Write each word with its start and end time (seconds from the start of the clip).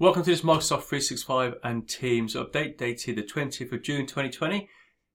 Welcome 0.00 0.22
to 0.22 0.30
this 0.30 0.42
Microsoft 0.42 0.84
365 0.84 1.56
and 1.64 1.88
Teams 1.88 2.36
update 2.36 2.78
dated 2.78 3.16
the 3.16 3.24
20th 3.24 3.72
of 3.72 3.82
June 3.82 4.06
2020. 4.06 4.68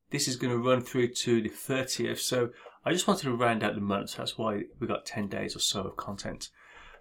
This 0.09 0.27
is 0.27 0.35
going 0.35 0.51
to 0.51 0.59
run 0.59 0.81
through 0.81 1.13
to 1.13 1.41
the 1.41 1.47
30th, 1.47 2.19
so 2.19 2.49
I 2.83 2.91
just 2.91 3.07
wanted 3.07 3.23
to 3.23 3.35
round 3.37 3.63
out 3.63 3.75
the 3.75 3.81
month. 3.81 4.17
That's 4.17 4.37
why 4.37 4.63
we 4.81 4.87
got 4.87 5.05
10 5.05 5.29
days 5.29 5.55
or 5.55 5.59
so 5.59 5.83
of 5.83 5.95
content. 5.95 6.49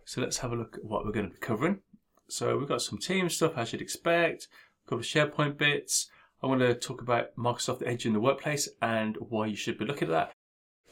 So 0.05 0.21
let's 0.21 0.39
have 0.39 0.53
a 0.53 0.55
look 0.55 0.77
at 0.77 0.85
what 0.85 1.05
we're 1.05 1.11
going 1.11 1.27
to 1.27 1.35
be 1.35 1.41
covering. 1.41 1.81
So 2.29 2.57
we've 2.57 2.69
got 2.69 2.83
some 2.83 2.99
Teams 3.01 3.35
stuff, 3.35 3.55
as 3.57 3.73
you'd 3.73 3.83
expect, 3.83 4.47
a 4.87 4.89
couple 4.89 5.01
of 5.01 5.05
SharePoint 5.05 5.59
bits. 5.59 6.09
I 6.41 6.47
want 6.47 6.61
to 6.61 6.75
talk 6.75 7.03
about 7.03 7.35
Microsoft 7.37 7.83
Edge 7.85 8.07
in 8.07 8.13
the 8.13 8.21
workplace 8.21 8.69
and 8.81 9.17
why 9.19 9.47
you 9.47 9.57
should 9.57 9.77
be 9.77 9.87
looking 9.87 10.07
at 10.07 10.13
that. 10.13 10.33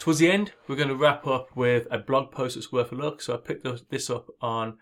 Towards 0.00 0.18
the 0.18 0.32
end, 0.32 0.54
we're 0.66 0.74
going 0.74 0.88
to 0.88 0.96
wrap 0.96 1.24
up 1.24 1.56
with 1.56 1.86
a 1.88 1.98
blog 1.98 2.32
post 2.32 2.56
that's 2.56 2.72
worth 2.72 2.90
a 2.90 2.96
look. 2.96 3.22
So 3.22 3.34
I 3.34 3.36
picked 3.36 3.64
this 3.90 4.10
up 4.10 4.26
on 4.40 4.78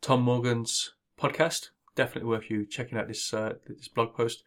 Tom 0.00 0.22
Morgan's 0.22 0.94
podcast. 1.22 1.70
Definitely 1.94 2.28
worth 2.28 2.50
you 2.50 2.66
checking 2.66 2.98
out 2.98 3.08
this 3.08 3.32
uh, 3.32 3.54
this 3.68 3.88
blog 3.88 4.14
post. 4.14 4.42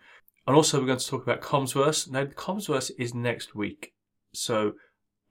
And 0.46 0.56
also, 0.56 0.80
we're 0.80 0.88
going 0.88 1.00
to 1.00 1.08
talk 1.08 1.24
about 1.24 1.42
Commsverse. 1.42 2.10
Now, 2.12 2.26
the 2.26 2.36
Commsverse 2.36 2.92
is 3.00 3.16
next 3.16 3.56
week. 3.56 3.94
So, 4.34 4.74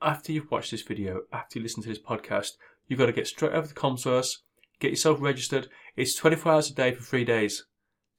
after 0.01 0.31
you've 0.31 0.51
watched 0.51 0.71
this 0.71 0.81
video, 0.81 1.21
after 1.31 1.59
you 1.59 1.63
listen 1.63 1.83
to 1.83 1.89
this 1.89 1.99
podcast, 1.99 2.51
you've 2.87 2.99
got 2.99 3.05
to 3.05 3.13
get 3.13 3.27
straight 3.27 3.53
over 3.53 3.67
to 3.67 3.73
Commsverse, 3.73 4.39
get 4.79 4.89
yourself 4.89 5.21
registered. 5.21 5.69
It's 5.95 6.15
24 6.15 6.51
hours 6.51 6.69
a 6.69 6.73
day 6.73 6.93
for 6.93 7.03
three 7.03 7.23
days. 7.23 7.65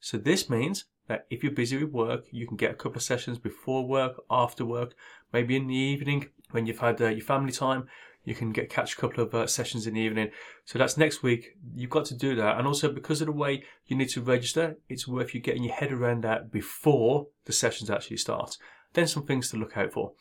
So, 0.01 0.17
this 0.17 0.49
means 0.49 0.85
that 1.09 1.27
if 1.29 1.43
you're 1.43 1.53
busy 1.53 1.83
with 1.83 1.93
work, 1.93 2.27
you 2.31 2.47
can 2.47 2.57
get 2.57 2.71
a 2.71 2.75
couple 2.75 2.97
of 2.97 3.03
sessions 3.03 3.39
before 3.39 3.87
work, 3.87 4.23
after 4.31 4.65
work, 4.65 4.95
maybe 5.33 5.57
in 5.57 5.67
the 5.67 5.75
evening 5.75 6.29
when 6.53 6.67
you've 6.67 6.79
had 6.79 7.01
uh, 7.03 7.09
your 7.09 7.25
family 7.25 7.53
time 7.53 7.89
you 8.27 8.35
can 8.35 8.51
get 8.51 8.69
catch 8.69 8.93
a 8.93 8.97
couple 8.97 9.23
of 9.23 9.33
uh, 9.35 9.47
sessions 9.47 9.87
in 9.87 9.95
the 9.95 10.01
evening. 10.01 10.31
So 10.65 10.79
that's 10.79 10.97
next 10.97 11.23
week. 11.23 11.53
You've 11.75 11.91
got 11.91 12.05
to 12.07 12.15
do 12.15 12.35
that, 12.35 12.59
and 12.59 12.67
also 12.67 12.93
because 12.93 13.21
of 13.21 13.27
the 13.27 13.33
way 13.33 13.63
you 13.87 13.97
need 13.97 14.11
to 14.11 14.21
register, 14.21 14.79
it's 14.89 15.07
worth 15.07 15.33
you 15.33 15.41
getting 15.41 15.63
your 15.63 15.75
head 15.75 15.93
around 15.93 16.25
that 16.25 16.51
before 16.51 17.29
the 17.45 17.53
sessions 17.53 17.89
actually 17.89 18.17
start. 18.17 18.59
Then 18.95 19.07
some 19.07 19.25
things 19.25 19.51
to 19.51 19.57
look 19.57 19.77
out 19.77 19.93
for. 19.93 20.13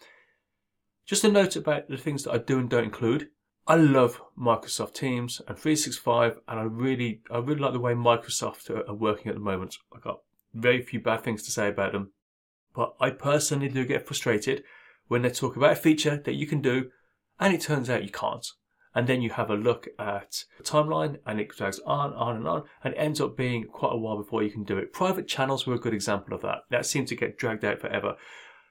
Just 1.07 1.23
a 1.23 1.31
note 1.31 1.55
about 1.55 1.89
the 1.89 1.97
things 1.97 2.23
that 2.23 2.33
I 2.33 2.37
do 2.37 2.59
and 2.59 2.69
don't 2.69 2.85
include. 2.85 3.29
I 3.67 3.75
love 3.75 4.21
Microsoft 4.39 4.93
Teams 4.93 5.41
and 5.47 5.57
365, 5.57 6.39
and 6.47 6.59
I 6.59 6.63
really, 6.63 7.21
I 7.31 7.39
really 7.39 7.59
like 7.59 7.73
the 7.73 7.79
way 7.79 7.95
Microsoft 7.95 8.69
are, 8.69 8.87
are 8.87 8.95
working 8.95 9.29
at 9.29 9.33
the 9.33 9.41
moment. 9.41 9.77
I've 9.93 10.03
got 10.03 10.19
very 10.53 10.83
few 10.83 10.99
bad 10.99 11.23
things 11.23 11.41
to 11.43 11.51
say 11.51 11.69
about 11.69 11.93
them, 11.93 12.11
but 12.75 12.93
I 13.01 13.09
personally 13.09 13.69
do 13.69 13.83
get 13.83 14.05
frustrated 14.05 14.63
when 15.07 15.23
they 15.23 15.31
talk 15.31 15.55
about 15.55 15.71
a 15.71 15.75
feature 15.75 16.21
that 16.23 16.35
you 16.35 16.45
can 16.45 16.61
do 16.61 16.91
and 17.39 17.53
it 17.53 17.61
turns 17.61 17.89
out 17.89 18.03
you 18.03 18.11
can't. 18.11 18.47
And 18.93 19.07
then 19.07 19.21
you 19.21 19.29
have 19.31 19.49
a 19.49 19.55
look 19.55 19.89
at 19.99 20.45
the 20.57 20.63
timeline 20.63 21.17
and 21.25 21.41
it 21.41 21.49
drags 21.49 21.79
on, 21.85 22.13
on 22.13 22.37
and 22.37 22.47
on, 22.47 22.63
and 22.81 22.93
ends 22.95 23.19
up 23.19 23.35
being 23.35 23.65
quite 23.65 23.91
a 23.91 23.97
while 23.97 24.17
before 24.17 24.41
you 24.41 24.49
can 24.49 24.63
do 24.63 24.77
it. 24.77 24.93
Private 24.93 25.27
channels 25.27 25.67
were 25.67 25.73
a 25.73 25.79
good 25.79 25.93
example 25.93 26.33
of 26.33 26.41
that. 26.43 26.59
That 26.69 26.85
seemed 26.85 27.09
to 27.09 27.15
get 27.15 27.37
dragged 27.37 27.65
out 27.65 27.81
forever. 27.81 28.15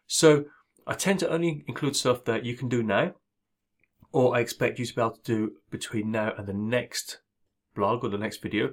So 0.07 0.47
I 0.87 0.95
tend 0.95 1.19
to 1.21 1.29
only 1.29 1.63
include 1.67 1.95
stuff 1.95 2.25
that 2.25 2.45
you 2.45 2.57
can 2.57 2.71
do 2.71 2.83
now, 2.83 3.13
or 4.13 4.35
I 4.35 4.41
expect 4.41 4.79
you 4.79 4.87
to 4.87 4.95
be 4.95 5.01
able 5.03 5.17
to 5.17 5.23
do 5.23 5.53
between 5.71 6.11
now 6.11 6.33
and 6.39 6.47
the 6.47 6.55
next 6.55 7.21
blog 7.75 8.03
or 8.03 8.09
the 8.09 8.17
next 8.17 8.43
video. 8.43 8.71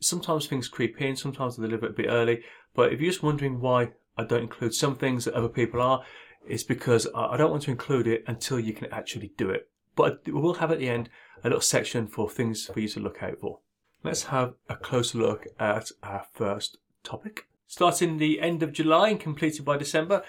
Sometimes 0.00 0.46
things 0.46 0.68
creep 0.68 1.00
in, 1.00 1.16
sometimes 1.16 1.58
it 1.58 1.72
a 1.72 1.78
bit 1.78 2.06
early, 2.08 2.42
but 2.74 2.92
if 2.92 3.00
you're 3.00 3.10
just 3.10 3.22
wondering 3.22 3.60
why 3.60 3.90
I 4.16 4.24
don't 4.24 4.42
include 4.42 4.74
some 4.74 4.96
things 4.96 5.24
that 5.24 5.34
other 5.34 5.48
people 5.48 5.80
are, 5.80 6.04
is 6.46 6.64
because 6.64 7.06
I 7.14 7.36
don't 7.36 7.50
want 7.50 7.62
to 7.64 7.70
include 7.70 8.06
it 8.06 8.24
until 8.26 8.58
you 8.58 8.72
can 8.72 8.92
actually 8.92 9.32
do 9.36 9.50
it. 9.50 9.68
But 9.94 10.22
we 10.26 10.32
will 10.32 10.54
have 10.54 10.70
at 10.70 10.78
the 10.78 10.88
end 10.88 11.08
a 11.44 11.48
little 11.48 11.60
section 11.60 12.06
for 12.06 12.28
things 12.28 12.66
for 12.66 12.80
you 12.80 12.88
to 12.88 13.00
look 13.00 13.22
out 13.22 13.38
for. 13.40 13.60
Let's 14.02 14.24
have 14.24 14.54
a 14.68 14.76
closer 14.76 15.18
look 15.18 15.46
at 15.58 15.90
our 16.02 16.24
first 16.32 16.78
topic. 17.04 17.46
Starting 17.66 18.18
the 18.18 18.40
end 18.40 18.62
of 18.62 18.72
July 18.72 19.10
and 19.10 19.20
completed 19.20 19.64
by 19.64 19.76
December, 19.76 20.22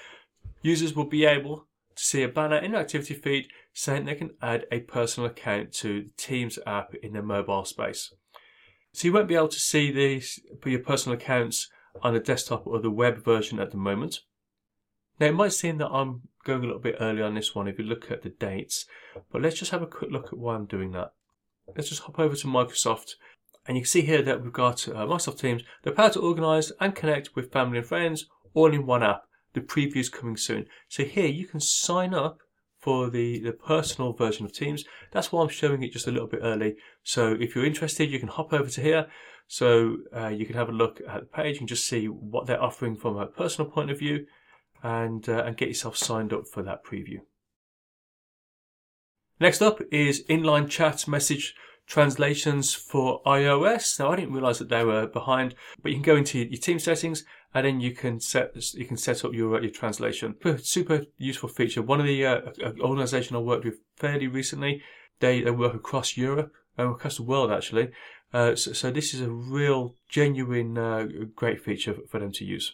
users 0.62 0.96
will 0.96 1.06
be 1.06 1.26
able 1.26 1.68
to 1.96 2.04
see 2.04 2.24
a 2.24 2.28
banner 2.28 2.58
in 2.58 2.72
the 2.72 2.78
activity 2.78 3.14
feed 3.14 3.48
saying 3.74 4.06
they 4.06 4.16
can 4.16 4.32
add 4.42 4.66
a 4.72 4.80
personal 4.82 5.30
account 5.30 5.74
to 5.74 6.04
the 6.04 6.12
Teams 6.18 6.60
app 6.66 6.94
in 6.96 7.14
their 7.14 7.24
mobile 7.24 7.66
space. 7.66 8.14
So 8.94 9.08
you 9.08 9.14
won't 9.14 9.28
be 9.28 9.36
able 9.36 9.48
to 9.48 9.60
see 9.60 9.92
these 9.92 10.40
your 10.66 10.80
personal 10.80 11.18
accounts 11.18 11.70
on 12.02 12.14
the 12.14 12.20
desktop 12.20 12.66
or 12.68 12.80
the 12.80 12.92
web 12.92 13.24
version 13.24 13.60
at 13.60 13.72
the 13.72 13.78
moment. 13.78 14.22
Now, 15.20 15.28
it 15.28 15.36
might 15.36 15.54
seem 15.54 15.78
that 15.78 15.90
I'm 15.90 16.22
going 16.44 16.64
a 16.64 16.66
little 16.66 16.82
bit 16.82 16.98
early 17.00 17.22
on 17.22 17.36
this 17.36 17.56
one 17.56 17.68
if 17.68 17.78
you 17.78 17.86
look 17.86 18.12
at 18.12 18.24
the 18.24 18.30
dates, 18.30 18.86
but 19.32 19.42
let's 19.42 19.58
just 19.60 19.72
have 19.72 19.82
a 19.82 19.88
quick 19.88 20.12
look 20.12 20.28
at 20.28 20.38
why 20.38 20.56
I'm 20.56 20.66
doing 20.66 20.92
that. 20.92 21.14
Let's 21.76 21.90
just 21.90 22.02
hop 22.04 22.20
over 22.20 22.36
to 22.36 22.48
Microsoft, 22.48 23.16
and 23.68 23.78
you 23.78 23.84
can 23.84 23.88
see 23.88 24.02
here 24.02 24.22
that 24.22 24.44
we've 24.44 24.52
got 24.52 24.88
uh, 24.88 25.06
Microsoft 25.06 25.40
Teams, 25.40 25.64
the 25.84 25.92
power 25.92 26.10
to 26.10 26.20
organize 26.20 26.72
and 26.80 26.96
connect 26.96 27.36
with 27.36 27.52
family 27.52 27.78
and 27.78 27.88
friends 27.88 28.26
all 28.54 28.74
in 28.74 28.86
one 28.86 29.04
app. 29.04 29.24
The 29.54 29.62
preview 29.62 29.98
is 29.98 30.10
coming 30.10 30.36
soon. 30.36 30.66
So 30.90 31.04
here 31.04 31.28
you 31.28 31.48
can 31.48 31.60
sign 31.60 32.14
up 32.14 32.40
for 32.80 33.10
the, 33.10 33.40
the 33.40 33.54
personal 33.54 34.12
version 34.12 34.46
of 34.46 34.52
Teams. 34.52 34.84
That's 35.12 35.32
why 35.32 35.42
I'm 35.42 35.50
showing 35.50 35.84
it 35.84 35.94
just 35.94 36.08
a 36.08 36.12
little 36.12 36.28
bit 36.28 36.42
early. 36.44 36.76
So 37.04 37.38
if 37.40 37.56
you're 37.56 37.66
interested, 37.66 38.10
you 38.10 38.20
can 38.20 38.28
hop 38.28 38.52
over 38.52 38.70
to 38.70 38.82
here. 38.82 39.08
So 39.48 39.98
uh, 40.16 40.28
you 40.30 40.46
can 40.46 40.56
have 40.56 40.70
a 40.70 40.74
look 40.74 41.02
at 41.08 41.22
the 41.22 41.26
page 41.28 41.60
and 41.60 41.68
just 41.68 41.88
see 41.88 42.08
what 42.08 42.48
they're 42.48 42.62
offering 42.62 42.96
from 42.96 43.18
a 43.18 43.28
personal 43.28 43.70
point 43.70 43.92
of 43.92 44.00
view 44.00 44.26
and, 44.84 45.28
uh, 45.28 45.44
and 45.46 45.58
get 45.58 45.70
yourself 45.70 45.98
signed 45.98 46.34
up 46.34 46.44
for 46.52 46.62
that 46.62 46.86
preview. 46.86 47.20
Next 49.40 49.62
up 49.62 49.80
is 49.92 50.24
inline 50.30 50.70
chat 50.70 51.08
message 51.08 51.56
translations 51.88 52.74
for 52.74 53.22
iOS. 53.24 54.00
Now 54.00 54.12
I 54.12 54.18
didn't 54.18 54.34
realize 54.34 54.60
that 54.60 54.70
they 54.70 54.84
were 54.84 55.08
behind, 55.08 55.56
but 55.82 55.92
you 55.92 55.96
can 55.98 56.04
go 56.04 56.16
into 56.16 56.40
your 56.40 56.60
team 56.60 56.80
settings 56.80 57.26
and 57.54 57.66
then 57.66 57.80
you 57.80 57.94
can 57.94 58.20
set 58.20 58.56
you 58.74 58.86
can 58.86 58.98
set 58.98 59.26
up 59.26 59.34
your 59.34 59.62
your 59.62 59.72
translation. 59.72 60.36
Super 60.60 61.04
useful 61.18 61.50
feature. 61.50 61.82
One 61.82 62.00
of 62.00 62.06
the 62.06 62.26
uh, 62.26 62.42
organization 62.80 63.36
I 63.36 63.40
worked 63.40 63.66
with 63.66 63.80
fairly 63.96 64.28
recently, 64.28 64.82
they, 65.20 65.42
they 65.42 65.52
work 65.52 65.74
across 65.74 66.18
Europe 66.18 66.52
and 66.78 66.92
across 66.92 67.18
the 67.18 67.24
world 67.24 67.52
actually. 67.52 67.90
Uh, 68.34 68.56
so, 68.56 68.74
so, 68.74 68.90
this 68.90 69.14
is 69.14 69.22
a 69.22 69.30
real 69.30 69.96
genuine 70.10 70.76
uh, 70.76 71.06
great 71.36 71.62
feature 71.62 71.96
for 72.10 72.20
them 72.20 72.32
to 72.32 72.44
use. 72.44 72.74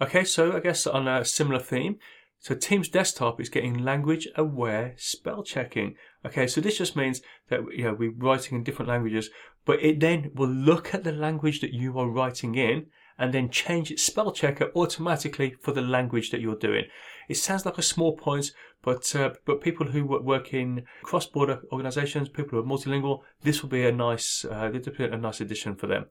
Okay, 0.00 0.22
so 0.24 0.56
I 0.56 0.60
guess 0.60 0.86
on 0.86 1.08
a 1.08 1.24
similar 1.24 1.58
theme, 1.58 1.98
so 2.38 2.54
Teams 2.54 2.88
Desktop 2.88 3.40
is 3.40 3.48
getting 3.48 3.82
language 3.82 4.28
aware 4.36 4.94
spell 4.96 5.42
checking. 5.42 5.96
Okay, 6.24 6.46
so 6.46 6.60
this 6.60 6.78
just 6.78 6.94
means 6.94 7.20
that 7.48 7.60
you 7.76 7.82
know 7.82 7.94
we're 7.94 8.12
writing 8.12 8.56
in 8.56 8.62
different 8.62 8.88
languages, 8.88 9.30
but 9.64 9.82
it 9.82 9.98
then 9.98 10.30
will 10.34 10.48
look 10.48 10.94
at 10.94 11.02
the 11.02 11.10
language 11.10 11.60
that 11.60 11.72
you 11.72 11.98
are 11.98 12.08
writing 12.08 12.54
in 12.54 12.86
and 13.18 13.34
then 13.34 13.50
change 13.50 13.90
its 13.90 14.04
spell 14.04 14.30
checker 14.30 14.70
automatically 14.76 15.56
for 15.60 15.72
the 15.72 15.82
language 15.82 16.30
that 16.30 16.40
you're 16.40 16.54
doing. 16.54 16.84
It 17.28 17.34
sounds 17.34 17.66
like 17.66 17.76
a 17.76 17.82
small 17.82 18.16
point, 18.16 18.52
but 18.82 19.16
uh, 19.16 19.30
but 19.44 19.60
people 19.60 19.88
who 19.88 20.04
work 20.04 20.54
in 20.54 20.84
cross-border 21.02 21.62
organisations, 21.72 22.28
people 22.28 22.50
who 22.50 22.64
are 22.64 22.76
multilingual, 22.76 23.22
this 23.42 23.62
will 23.62 23.68
be 23.68 23.84
a 23.84 23.90
nice 23.90 24.44
uh, 24.44 24.70
this 24.72 24.86
will 24.86 24.94
be 24.94 25.04
a 25.04 25.16
nice 25.16 25.40
addition 25.40 25.74
for 25.74 25.88
them. 25.88 26.06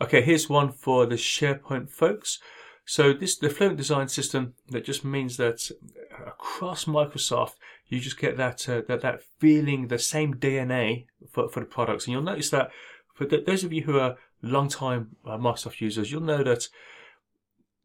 Okay, 0.00 0.22
here's 0.22 0.48
one 0.48 0.72
for 0.72 1.06
the 1.06 1.14
SharePoint 1.14 1.90
folks. 1.90 2.40
So 2.84 3.12
this 3.12 3.36
the 3.36 3.48
Fluent 3.48 3.76
Design 3.76 4.08
system 4.08 4.54
that 4.68 4.84
just 4.84 5.04
means 5.04 5.36
that 5.36 5.70
across 6.26 6.84
Microsoft 6.84 7.54
you 7.88 8.00
just 8.00 8.18
get 8.18 8.36
that 8.36 8.68
uh, 8.68 8.82
that 8.88 9.00
that 9.02 9.22
feeling, 9.38 9.88
the 9.88 9.98
same 9.98 10.34
DNA 10.34 11.06
for 11.30 11.48
for 11.48 11.60
the 11.60 11.66
products, 11.66 12.06
and 12.06 12.12
you'll 12.12 12.22
notice 12.22 12.50
that 12.50 12.70
for 13.14 13.24
the, 13.24 13.40
those 13.40 13.64
of 13.64 13.72
you 13.72 13.82
who 13.82 13.98
are 13.98 14.16
long-time 14.42 15.16
uh, 15.24 15.38
Microsoft 15.38 15.80
users, 15.80 16.10
you'll 16.10 16.20
know 16.20 16.42
that 16.42 16.68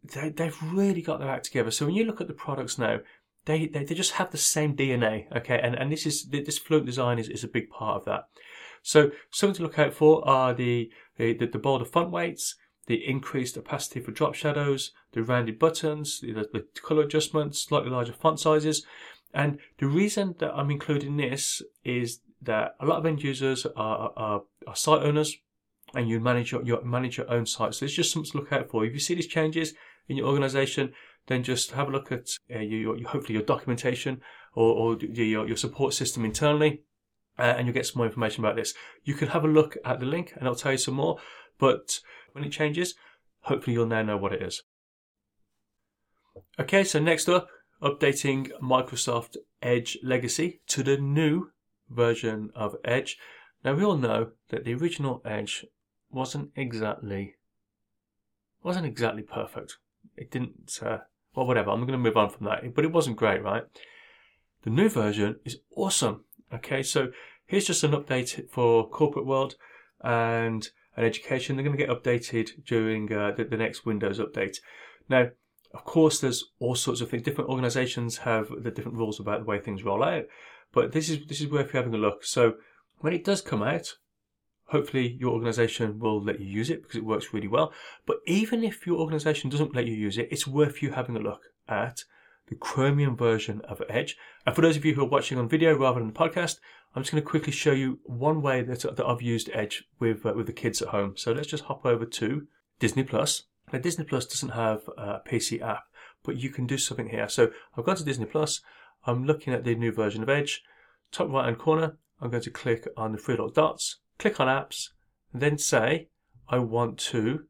they, 0.03 0.29
they've 0.29 0.57
really 0.63 1.01
got 1.01 1.19
their 1.19 1.29
act 1.29 1.45
together. 1.45 1.71
So 1.71 1.85
when 1.85 1.95
you 1.95 2.03
look 2.03 2.19
at 2.19 2.27
the 2.27 2.33
products 2.33 2.77
now, 2.77 2.99
they, 3.45 3.67
they, 3.67 3.83
they 3.83 3.95
just 3.95 4.13
have 4.13 4.31
the 4.31 4.37
same 4.37 4.75
DNA, 4.75 5.31
okay? 5.35 5.59
And 5.61 5.75
and 5.75 5.91
this 5.91 6.05
is 6.05 6.25
this 6.29 6.57
Fluent 6.57 6.85
Design 6.85 7.19
is, 7.19 7.29
is 7.29 7.43
a 7.43 7.47
big 7.47 7.69
part 7.69 7.97
of 7.97 8.05
that. 8.05 8.27
So 8.81 9.11
something 9.29 9.55
to 9.57 9.63
look 9.63 9.79
out 9.79 9.93
for 9.93 10.27
are 10.27 10.53
the, 10.53 10.89
the, 11.19 11.45
the 11.45 11.59
bolder 11.59 11.85
font 11.85 12.11
weights, 12.11 12.55
the 12.87 13.07
increased 13.07 13.57
opacity 13.57 13.99
for 13.99 14.11
drop 14.11 14.33
shadows, 14.33 14.91
the 15.11 15.21
rounded 15.21 15.59
buttons, 15.59 16.21
the, 16.21 16.47
the 16.51 16.65
color 16.81 17.03
adjustments, 17.03 17.61
slightly 17.61 17.91
larger 17.91 18.13
font 18.13 18.39
sizes. 18.39 18.85
And 19.33 19.59
the 19.77 19.87
reason 19.87 20.35
that 20.39 20.53
I'm 20.55 20.71
including 20.71 21.17
this 21.17 21.61
is 21.83 22.21
that 22.41 22.75
a 22.79 22.85
lot 22.85 22.97
of 22.97 23.05
end 23.05 23.21
users 23.21 23.65
are, 23.75 24.11
are, 24.15 24.41
are 24.65 24.75
site 24.75 25.03
owners 25.03 25.37
and 25.93 26.07
you 26.07 26.19
manage 26.19 26.51
your, 26.51 26.63
your, 26.63 26.83
manage 26.83 27.17
your 27.17 27.29
own 27.29 27.45
site. 27.45 27.75
So 27.75 27.85
it's 27.85 27.93
just 27.93 28.11
something 28.11 28.31
to 28.31 28.37
look 28.37 28.53
out 28.53 28.69
for. 28.69 28.85
If 28.85 28.93
you 28.93 28.99
see 28.99 29.15
these 29.15 29.27
changes 29.27 29.73
in 30.07 30.17
your 30.17 30.27
organization, 30.27 30.93
then 31.27 31.43
just 31.43 31.71
have 31.71 31.89
a 31.89 31.91
look 31.91 32.11
at 32.11 32.29
uh, 32.53 32.59
your, 32.59 32.97
your, 32.97 33.09
hopefully 33.09 33.35
your 33.35 33.43
documentation 33.43 34.21
or, 34.55 34.73
or 34.73 34.97
your, 34.99 35.47
your 35.47 35.57
support 35.57 35.93
system 35.93 36.25
internally 36.25 36.83
uh, 37.39 37.55
and 37.57 37.65
you'll 37.65 37.73
get 37.73 37.85
some 37.85 37.99
more 37.99 38.05
information 38.05 38.43
about 38.43 38.55
this. 38.55 38.73
You 39.03 39.13
can 39.13 39.29
have 39.29 39.43
a 39.43 39.47
look 39.47 39.77
at 39.85 39.99
the 39.99 40.05
link 40.05 40.33
and 40.35 40.47
I'll 40.47 40.55
tell 40.55 40.73
you 40.73 40.77
some 40.77 40.95
more, 40.95 41.17
but 41.57 41.99
when 42.33 42.43
it 42.43 42.51
changes, 42.51 42.95
hopefully 43.41 43.73
you'll 43.73 43.85
now 43.85 44.03
know 44.03 44.17
what 44.17 44.33
it 44.33 44.41
is. 44.41 44.63
Okay, 46.59 46.83
so 46.83 46.99
next 46.99 47.29
up, 47.29 47.47
updating 47.81 48.51
Microsoft 48.61 49.37
Edge 49.61 49.97
Legacy 50.03 50.61
to 50.67 50.83
the 50.83 50.97
new 50.97 51.51
version 51.89 52.51
of 52.55 52.75
Edge. 52.83 53.17
Now 53.63 53.73
we 53.73 53.83
all 53.83 53.97
know 53.97 54.31
that 54.49 54.65
the 54.65 54.73
original 54.73 55.21
Edge 55.25 55.65
wasn't 56.11 56.51
exactly 56.55 57.35
wasn't 58.63 58.85
exactly 58.85 59.23
perfect. 59.23 59.77
It 60.17 60.31
didn't. 60.31 60.79
Uh, 60.81 60.97
well, 61.33 61.47
whatever. 61.47 61.71
I'm 61.71 61.81
going 61.81 61.91
to 61.93 61.97
move 61.97 62.17
on 62.17 62.29
from 62.29 62.45
that. 62.47 62.75
But 62.75 62.83
it 62.83 62.91
wasn't 62.91 63.15
great, 63.15 63.41
right? 63.41 63.63
The 64.63 64.69
new 64.69 64.89
version 64.89 65.39
is 65.45 65.59
awesome. 65.75 66.25
Okay, 66.53 66.81
so 66.83 67.11
here's 67.45 67.67
just 67.67 67.83
an 67.83 67.91
update 67.91 68.49
for 68.49 68.87
corporate 68.89 69.25
world 69.25 69.55
and 70.01 70.69
an 70.95 71.05
education. 71.05 71.55
They're 71.55 71.65
going 71.65 71.77
to 71.77 71.85
get 71.85 71.95
updated 71.95 72.65
during 72.65 73.11
uh, 73.13 73.31
the, 73.31 73.43
the 73.43 73.57
next 73.57 73.85
Windows 73.85 74.19
update. 74.19 74.57
Now, 75.07 75.29
of 75.73 75.85
course, 75.85 76.19
there's 76.19 76.45
all 76.59 76.75
sorts 76.75 77.01
of 77.01 77.09
things. 77.09 77.23
Different 77.23 77.49
organisations 77.49 78.17
have 78.17 78.49
the 78.63 78.71
different 78.71 78.97
rules 78.97 79.19
about 79.19 79.41
the 79.41 79.45
way 79.45 79.59
things 79.59 79.83
roll 79.83 80.03
out, 80.03 80.25
but 80.71 80.91
this 80.91 81.09
is 81.09 81.27
this 81.27 81.41
is 81.41 81.47
worth 81.47 81.71
having 81.71 81.93
a 81.93 81.97
look. 81.97 82.25
So 82.25 82.55
when 82.99 83.13
it 83.13 83.23
does 83.23 83.41
come 83.41 83.61
out, 83.61 83.95
hopefully 84.65 85.17
your 85.19 85.31
organisation 85.31 85.99
will 85.99 86.23
let 86.23 86.39
you 86.39 86.47
use 86.47 86.71
it 86.71 86.81
because 86.81 86.95
it 86.95 87.05
works 87.05 87.33
really 87.33 87.47
well. 87.47 87.71
But 88.07 88.17
even 88.25 88.63
if 88.63 88.87
your 88.87 88.97
organisation 88.97 89.49
doesn't 89.49 89.75
let 89.75 89.85
you 89.85 89.93
use 89.93 90.17
it, 90.17 90.29
it's 90.31 90.47
worth 90.47 90.81
you 90.81 90.91
having 90.91 91.15
a 91.15 91.19
look 91.19 91.43
at 91.67 92.03
the 92.49 92.55
Chromium 92.55 93.15
version 93.15 93.61
of 93.61 93.81
Edge. 93.87 94.17
And 94.45 94.55
for 94.55 94.61
those 94.61 94.75
of 94.75 94.83
you 94.83 94.95
who 94.95 95.01
are 95.01 95.09
watching 95.09 95.37
on 95.37 95.47
video 95.47 95.77
rather 95.77 95.99
than 95.99 96.11
the 96.11 96.19
podcast, 96.19 96.57
I'm 96.95 97.03
just 97.03 97.11
going 97.11 97.23
to 97.23 97.29
quickly 97.29 97.53
show 97.53 97.71
you 97.71 97.99
one 98.03 98.41
way 98.41 98.63
that, 98.63 98.81
that 98.81 99.05
I've 99.05 99.21
used 99.21 99.49
Edge 99.53 99.83
with 99.99 100.25
uh, 100.25 100.33
with 100.33 100.47
the 100.47 100.53
kids 100.53 100.81
at 100.81 100.89
home. 100.89 101.15
So 101.15 101.31
let's 101.31 101.47
just 101.47 101.65
hop 101.65 101.85
over 101.85 102.05
to 102.05 102.47
Disney 102.79 103.03
Plus. 103.03 103.43
Now, 103.71 103.79
Disney 103.79 104.05
Plus 104.05 104.25
doesn't 104.25 104.49
have 104.49 104.81
a 104.97 105.19
PC 105.19 105.61
app, 105.61 105.83
but 106.23 106.37
you 106.37 106.49
can 106.49 106.65
do 106.65 106.77
something 106.77 107.09
here. 107.09 107.29
So 107.29 107.51
I've 107.77 107.85
gone 107.85 107.97
to 107.97 108.03
Disney 108.03 108.25
Plus. 108.25 108.61
I'm 109.05 109.25
looking 109.25 109.53
at 109.53 109.63
the 109.63 109.75
new 109.75 109.91
version 109.91 110.23
of 110.23 110.29
Edge. 110.29 110.63
Top 111.11 111.29
right 111.29 111.45
hand 111.45 111.59
corner, 111.59 111.97
I'm 112.19 112.29
going 112.29 112.43
to 112.43 112.51
click 112.51 112.87
on 112.97 113.11
the 113.11 113.17
three 113.17 113.33
little 113.33 113.49
dots, 113.49 113.97
click 114.17 114.39
on 114.39 114.47
apps, 114.47 114.89
then 115.33 115.57
say 115.57 116.09
I 116.47 116.59
want 116.59 116.97
to 116.97 117.45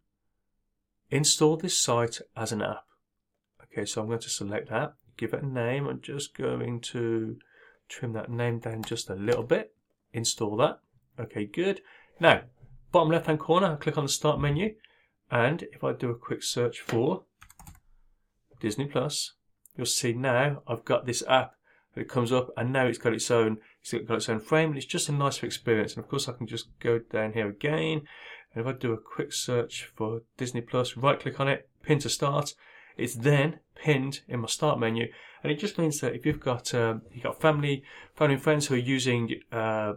install 1.10 1.58
this 1.58 1.78
site 1.78 2.20
as 2.36 2.52
an 2.52 2.62
app. 2.62 2.84
Okay, 3.72 3.86
so 3.86 4.02
I'm 4.02 4.08
going 4.08 4.20
to 4.20 4.30
select 4.30 4.70
that, 4.70 4.94
give 5.18 5.34
it 5.34 5.44
a 5.44 5.46
name. 5.46 5.88
I'm 5.88 6.02
just 6.02 6.36
going 6.36 6.80
to 6.82 7.38
trim 7.88 8.14
that 8.14 8.30
name 8.30 8.60
down 8.60 8.84
just 8.84 9.10
a 9.10 9.16
little 9.16 9.44
bit, 9.44 9.74
install 10.14 10.56
that. 10.58 10.80
Okay, 11.20 11.46
good. 11.46 11.82
Now, 12.20 12.42
bottom 12.92 13.10
left 13.10 13.28
hand 13.28 13.40
corner, 13.40 13.74
I 13.74 13.76
click 13.76 13.98
on 13.98 14.06
the 14.06 14.10
start 14.10 14.40
menu 14.40 14.76
and 15.32 15.64
if 15.72 15.84
I 15.84 15.94
do 15.94 16.10
a 16.10 16.16
quick 16.16 16.44
search 16.44 16.80
for 16.82 17.24
Disney 18.60 18.86
Plus, 18.86 19.34
you'll 19.76 19.86
see 19.86 20.14
now 20.14 20.64
I've 20.68 20.86
got 20.86 21.06
this 21.06 21.24
app 21.28 21.54
that 21.96 22.10
comes 22.10 22.32
up 22.32 22.50
and 22.58 22.72
now 22.72 22.86
it's 22.86 22.98
got 22.98 23.14
its 23.14 23.30
own 23.32 23.58
it's 23.82 23.94
got 23.94 24.18
its 24.18 24.30
own 24.30 24.40
frame 24.40 24.70
and 24.70 24.78
it's 24.78 24.86
just 24.86 25.10
a 25.10 25.12
nicer 25.12 25.46
experience. 25.46 25.96
And 25.96 26.04
of 26.04 26.10
course 26.10 26.28
I 26.28 26.34
can 26.34 26.48
just 26.48 26.68
go 26.80 27.00
down 27.00 27.34
here 27.34 27.48
again 27.48 28.02
and 28.54 28.62
if 28.62 28.68
I 28.68 28.78
do 28.78 28.94
a 28.94 28.98
quick 28.98 29.32
search 29.32 29.92
for 29.96 30.22
Disney 30.38 30.62
Plus, 30.62 30.98
right 30.98 31.20
click 31.20 31.40
on 31.40 31.48
it, 31.48 31.70
pin 31.84 32.00
to 32.00 32.10
start, 32.10 32.56
it's 33.00 33.16
then 33.16 33.60
pinned 33.76 34.22
in 34.28 34.42
my 34.42 34.48
start 34.48 34.80
menu 34.80 35.08
and 35.44 35.52
it 35.52 35.60
just 35.60 35.78
means 35.78 36.00
that 36.02 36.14
if 36.14 36.26
you've 36.26 36.40
got 36.40 36.74
um, 36.74 37.02
you've 37.14 37.24
got 37.24 37.40
family 37.40 37.84
family 38.16 38.36
and 38.36 38.44
friends 38.44 38.68
who 38.68 38.76
are 38.76 38.78
using 38.78 39.40
uh, 39.52 39.94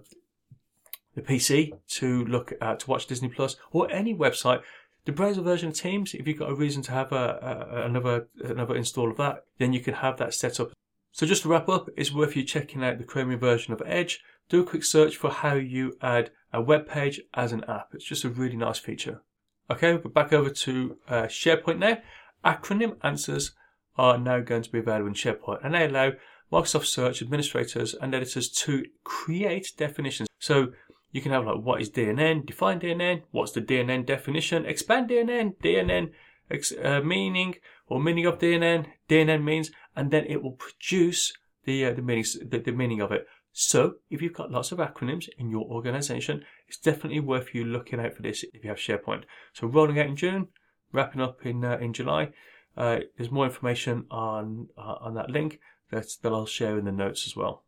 the 1.15 1.23
PC 1.23 1.73
to 1.89 2.25
look 2.25 2.53
at 2.61 2.81
to 2.81 2.91
watch 2.91 3.07
Disney 3.07 3.29
Plus 3.29 3.57
or 3.73 3.91
any 3.91 4.15
website 4.15 4.63
the 5.05 5.13
browser 5.13 5.43
version 5.43 5.69
of 5.69 5.75
Teams, 5.75 6.15
if 6.15 6.27
you've 6.27 6.39
got 6.39 6.51
a 6.51 6.55
reason 6.55 6.83
to 6.83 6.93
have 6.93 7.13
a, 7.13 7.69
a, 7.73 7.87
another 7.87 8.29
another 8.45 8.77
install 8.77 9.11
of 9.11 9.17
that, 9.17 9.45
then 9.59 9.73
you 9.73 9.81
can 9.81 9.95
have 9.95 10.17
that 10.19 10.35
set 10.35 10.61
up. 10.61 10.73
So 11.11 11.27
just 11.27 11.43
to 11.43 11.49
wrap 11.49 11.69
up, 11.69 11.89
it's 11.97 12.13
worth 12.13 12.37
you 12.37 12.45
checking 12.45 12.85
out 12.85 12.99
the 12.99 13.05
Chromium 13.05 13.41
version 13.41 13.73
of 13.73 13.83
Edge. 13.85 14.21
Do 14.49 14.63
a 14.63 14.65
quick 14.65 14.85
search 14.85 15.17
for 15.17 15.31
how 15.31 15.55
you 15.55 15.97
add 16.01 16.31
a 16.53 16.61
web 16.61 16.87
page 16.87 17.21
as 17.35 17.53
an 17.53 17.65
app. 17.65 17.89
It's 17.93 18.05
just 18.05 18.25
a 18.25 18.29
really 18.29 18.57
nice 18.57 18.79
feature. 18.79 19.23
Okay, 19.71 19.95
we're 19.95 20.11
back 20.11 20.33
over 20.33 20.51
to 20.51 20.97
uh, 21.09 21.23
SharePoint 21.25 21.79
now. 21.79 21.99
Acronym 22.45 22.97
answers 23.03 23.53
are 23.97 24.19
now 24.19 24.41
going 24.41 24.63
to 24.63 24.71
be 24.71 24.79
available 24.79 25.09
in 25.09 25.15
SharePoint 25.15 25.65
and 25.65 25.75
they 25.75 25.85
allow 25.85 26.13
Microsoft 26.51 26.87
Search 26.87 27.23
administrators 27.23 27.95
and 27.95 28.15
editors 28.15 28.49
to 28.51 28.85
create 29.05 29.73
definitions. 29.77 30.29
So 30.39 30.73
you 31.11 31.21
can 31.21 31.33
have 31.33 31.47
like 31.47 31.63
what 31.63 31.81
is 31.81 31.91
DNN, 31.91 32.47
define 32.47 32.81
DNN, 32.81 33.23
what's 33.31 33.53
the 33.53 33.61
DNN 33.61 34.07
definition, 34.07 34.67
expand 34.67 35.11
DNN, 35.11 35.57
DNN 35.63 36.11
ex- 36.51 36.73
uh, 36.73 37.01
meaning 37.03 37.57
or 37.87 38.01
meaning 38.01 38.27
of 38.27 38.39
DNN, 38.39 38.87
DNN 39.09 39.43
means, 39.45 39.71
and 39.95 40.11
then 40.11 40.25
it 40.27 40.43
will 40.43 40.53
produce 40.53 41.33
the 41.65 41.87
uh, 41.87 41.93
the 41.93 42.03
meanings 42.03 42.37
the, 42.47 42.59
the 42.59 42.73
meaning 42.73 43.01
of 43.01 43.13
it. 43.13 43.27
So 43.53 43.97
if 44.11 44.23
you've 44.23 44.33
got 44.33 44.51
lots 44.51 44.73
of 44.73 44.79
acronyms 44.79 45.29
in 45.39 45.51
your 45.51 45.65
organization, 45.65 46.45
it's 46.67 46.79
definitely 46.79 47.21
worth 47.21 47.55
you 47.55 47.65
looking 47.65 48.01
out 48.01 48.15
for 48.15 48.23
this 48.23 48.45
if 48.55 48.65
you 48.65 48.71
have 48.71 48.79
SharePoint. 48.79 49.25
So 49.53 49.67
rolling 49.67 49.99
out 49.99 50.07
in 50.07 50.17
June, 50.17 50.49
wrapping 50.93 51.21
up 51.21 51.45
in 51.45 51.65
uh, 51.65 51.79
in 51.79 51.93
July. 51.93 52.31
Uh, 52.77 53.01
there's 53.17 53.31
more 53.31 53.47
information 53.47 54.07
on 54.11 54.69
uh, 54.77 54.97
on 55.01 55.15
that 55.15 55.31
link 55.31 55.61
that, 55.91 56.07
that 56.23 56.33
I'll 56.33 56.47
share 56.47 56.79
in 56.79 56.85
the 56.85 56.93
notes 56.93 57.27
as 57.27 57.37
well. 57.37 57.65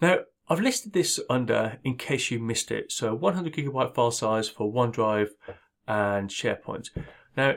Now, 0.00 0.18
I've 0.48 0.60
listed 0.60 0.92
this 0.92 1.18
under 1.28 1.78
in 1.82 1.96
case 1.96 2.30
you 2.30 2.38
missed 2.38 2.70
it. 2.70 2.92
So 2.92 3.14
100 3.14 3.52
gigabyte 3.52 3.94
file 3.94 4.10
size 4.10 4.48
for 4.48 4.72
OneDrive 4.72 5.30
and 5.88 6.30
SharePoint. 6.30 6.90
Now, 7.36 7.54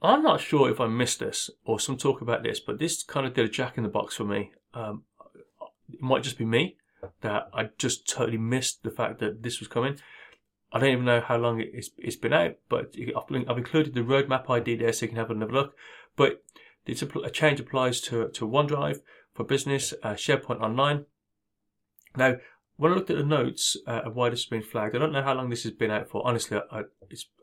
I'm 0.00 0.22
not 0.22 0.40
sure 0.40 0.70
if 0.70 0.80
I 0.80 0.86
missed 0.86 1.18
this 1.18 1.50
or 1.64 1.80
some 1.80 1.96
talk 1.96 2.20
about 2.20 2.44
this, 2.44 2.60
but 2.60 2.78
this 2.78 3.02
kind 3.02 3.26
of 3.26 3.34
did 3.34 3.46
a 3.46 3.48
jack 3.48 3.76
in 3.76 3.82
the 3.82 3.88
box 3.88 4.14
for 4.14 4.24
me. 4.24 4.52
Um, 4.74 5.02
it 5.92 6.00
might 6.00 6.22
just 6.22 6.38
be 6.38 6.44
me 6.44 6.76
that 7.22 7.48
I 7.52 7.70
just 7.78 8.08
totally 8.08 8.38
missed 8.38 8.82
the 8.82 8.90
fact 8.90 9.18
that 9.20 9.42
this 9.42 9.58
was 9.58 9.68
coming. 9.68 9.98
I 10.72 10.78
don't 10.78 10.90
even 10.90 11.04
know 11.04 11.20
how 11.20 11.38
long 11.38 11.60
it's, 11.60 11.90
it's 11.96 12.16
been 12.16 12.32
out, 12.32 12.56
but 12.68 12.94
I've 13.16 13.58
included 13.58 13.94
the 13.94 14.00
roadmap 14.00 14.50
ID 14.50 14.76
there 14.76 14.92
so 14.92 15.06
you 15.06 15.08
can 15.08 15.18
have 15.18 15.30
another 15.30 15.52
look. 15.52 15.74
But 16.14 16.42
it's 16.84 17.02
a, 17.02 17.08
a 17.20 17.30
change 17.30 17.60
applies 17.60 18.00
to, 18.02 18.28
to 18.28 18.46
OneDrive 18.46 19.00
for 19.34 19.44
business, 19.44 19.94
uh, 20.02 20.14
SharePoint 20.14 20.60
Online, 20.60 21.06
now, 22.16 22.36
when 22.76 22.92
I 22.92 22.94
looked 22.94 23.10
at 23.10 23.16
the 23.16 23.24
notes 23.24 23.76
uh, 23.86 24.02
of 24.04 24.14
why 24.14 24.30
this 24.30 24.40
has 24.40 24.46
been 24.46 24.62
flagged, 24.62 24.94
I 24.94 24.98
don't 24.98 25.12
know 25.12 25.22
how 25.22 25.34
long 25.34 25.50
this 25.50 25.64
has 25.64 25.72
been 25.72 25.90
out 25.90 26.08
for. 26.08 26.26
Honestly, 26.26 26.58
I, 26.70 26.82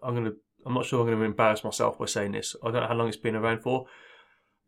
going 0.02 0.26
to. 0.26 0.36
I'm 0.66 0.74
not 0.74 0.86
sure 0.86 1.02
I'm 1.02 1.08
going 1.08 1.20
to 1.20 1.26
embarrass 1.26 1.64
myself 1.64 2.00
by 2.00 2.06
saying 2.06 2.32
this. 2.32 2.56
I 2.64 2.72
don't 2.72 2.82
know 2.82 2.88
how 2.88 2.96
long 2.96 3.08
it's 3.08 3.18
been 3.18 3.36
around 3.36 3.62
for, 3.62 3.86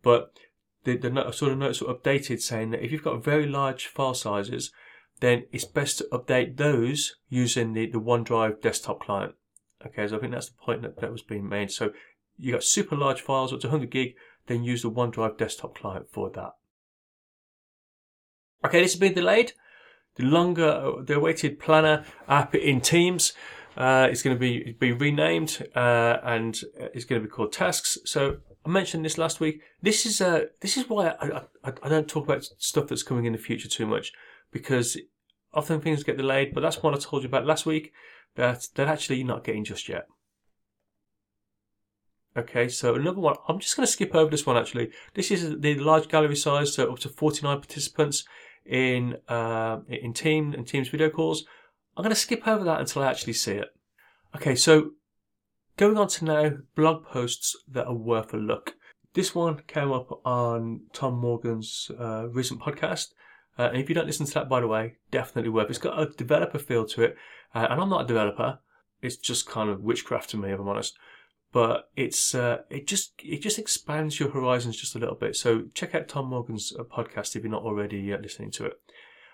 but 0.04 0.38
the, 0.84 0.96
the 0.96 1.32
sort 1.32 1.52
of 1.52 1.58
notes 1.58 1.82
were 1.82 1.94
updated 1.94 2.40
saying 2.40 2.70
that 2.72 2.84
if 2.84 2.92
you've 2.92 3.04
got 3.04 3.24
very 3.24 3.48
large 3.48 3.88
file 3.88 4.14
sizes, 4.14 4.72
then 5.20 5.46
it's 5.52 5.66
best 5.66 5.98
to 5.98 6.08
update 6.12 6.58
those 6.58 7.16
using 7.30 7.74
the, 7.74 7.88
the 7.88 8.00
OneDrive 8.00 8.62
desktop 8.62 9.02
client. 9.02 9.34
Okay, 9.86 10.08
so 10.08 10.18
I 10.18 10.20
think 10.20 10.34
that's 10.34 10.50
the 10.50 10.58
point 10.58 10.82
that, 10.82 11.00
that 11.00 11.12
was 11.12 11.22
being 11.22 11.48
made. 11.48 11.72
So 11.72 11.92
you 12.38 12.52
got 12.52 12.64
super 12.64 12.96
large 12.96 13.22
files 13.22 13.54
up 13.54 13.60
to 13.62 13.68
100 13.68 13.90
gig, 13.90 14.16
then 14.48 14.64
use 14.64 14.82
the 14.82 14.92
OneDrive 14.92 15.38
desktop 15.38 15.76
client 15.76 16.08
for 16.12 16.30
that. 16.32 16.52
Okay, 18.66 18.82
this 18.82 18.94
has 18.94 19.00
been 19.00 19.14
delayed 19.14 19.54
the 20.16 20.24
longer, 20.24 20.94
the 21.04 21.16
awaited 21.16 21.60
planner 21.60 22.04
app 22.28 22.56
in 22.56 22.82
Teams. 22.82 23.34
Uh, 23.76 24.08
it's 24.10 24.24
going 24.24 24.36
to 24.36 24.40
be 24.40 24.76
be 24.80 24.92
renamed 24.92 25.68
uh, 25.76 26.18
and 26.24 26.60
it's 26.94 27.06
going 27.06 27.22
to 27.22 27.28
be 27.28 27.32
called 27.32 27.54
Tasks. 27.54 28.00
So 28.06 28.38
I 28.66 28.70
mentioned 28.70 29.06
this 29.06 29.20
last 29.20 29.40
week. 29.40 29.62
This 29.84 30.08
is 30.08 30.20
uh, 30.20 30.46
this 30.62 30.76
is 30.76 30.90
why 30.90 31.10
I, 31.22 31.44
I, 31.64 31.74
I 31.84 31.90
don't 31.90 32.08
talk 32.08 32.26
about 32.26 32.44
stuff 32.58 32.88
that's 32.88 33.04
coming 33.04 33.26
in 33.26 33.34
the 33.34 33.40
future 33.40 33.70
too 33.70 33.86
much 33.86 34.12
because 34.52 34.98
often 35.54 35.82
things 35.82 36.04
get 36.04 36.18
delayed. 36.18 36.54
But 36.54 36.62
that's 36.62 36.82
what 36.82 36.94
I 36.94 36.98
told 36.98 37.24
you 37.24 37.30
about 37.30 37.46
last 37.46 37.66
week 37.66 37.94
that 38.36 38.68
that 38.76 38.88
actually 38.88 39.24
not 39.24 39.44
getting 39.44 39.64
just 39.64 39.90
yet. 39.90 40.08
Okay, 42.38 42.70
so 42.70 42.94
another 42.94 43.20
one. 43.20 43.36
I'm 43.48 43.60
just 43.60 43.76
going 43.76 43.86
to 43.86 43.92
skip 43.92 44.14
over 44.14 44.30
this 44.30 44.46
one 44.46 44.58
actually. 44.58 44.92
This 45.16 45.32
is 45.32 45.60
the 45.60 45.76
large 45.76 46.08
gallery 46.08 46.36
size, 46.36 46.74
so 46.74 46.92
up 46.92 47.00
to 47.00 47.10
49 47.10 47.58
participants 47.58 48.26
in 48.64 49.18
uh, 49.28 49.80
in 49.88 50.14
team 50.14 50.54
and 50.54 50.68
Teams 50.68 50.90
video 50.90 51.10
calls. 51.10 51.46
I'm 51.96 52.04
going 52.04 52.14
to 52.14 52.20
skip 52.20 52.48
over 52.48 52.64
that 52.64 52.80
until 52.80 53.02
I 53.02 53.08
actually 53.08 53.34
see 53.34 53.54
it. 53.54 53.70
Okay, 54.36 54.56
so 54.56 54.92
going 55.78 55.98
on 55.98 56.08
to 56.10 56.26
now 56.26 56.52
blog 56.76 57.06
posts 57.06 57.56
that 57.68 57.88
are 57.88 57.96
worth 57.96 58.36
a 58.36 58.38
look. 58.38 58.76
This 59.16 59.34
one 59.34 59.64
came 59.66 59.92
up 59.92 60.22
on 60.24 60.82
Tom 60.94 61.16
Morgan's 61.16 61.90
uh, 62.00 62.28
recent 62.30 62.62
podcast. 62.62 63.14
Uh, 63.58 63.70
and 63.70 63.78
if 63.78 63.90
you 63.90 63.96
don't 63.96 64.08
listen 64.08 64.26
to 64.26 64.34
that, 64.36 64.50
by 64.50 64.60
the 64.60 64.68
way, 64.68 64.96
definitely 65.12 65.50
worth. 65.50 65.70
It's 65.70 65.80
got 65.80 66.00
a 66.00 66.06
developer 66.06 66.60
feel 66.60 66.86
to 66.86 67.04
it, 67.04 67.18
uh, 67.56 67.68
and 67.70 67.82
I'm 67.82 67.90
not 67.90 68.06
a 68.06 68.08
developer. 68.08 68.60
It's 69.02 69.18
just 69.18 69.48
kind 69.48 69.70
of 69.70 69.82
witchcraft 69.82 70.30
to 70.32 70.38
me, 70.38 70.52
if 70.52 70.60
I'm 70.60 70.68
honest 70.68 70.98
but 71.58 71.90
it's 71.96 72.36
uh, 72.36 72.58
it 72.70 72.88
just 72.88 73.14
it 73.24 73.42
just 73.42 73.58
expands 73.58 74.20
your 74.20 74.30
horizons 74.30 74.78
just 74.78 74.96
a 74.96 75.00
little 75.00 75.16
bit. 75.16 75.36
So 75.36 75.66
check 75.74 75.96
out 75.96 76.08
Tom 76.08 76.28
Morgan's 76.28 76.74
uh, 76.78 76.84
podcast 76.84 77.36
if 77.36 77.44
you're 77.44 77.52
not 77.52 77.64
already 77.64 78.14
uh, 78.14 78.18
listening 78.20 78.52
to 78.52 78.66
it. 78.66 78.74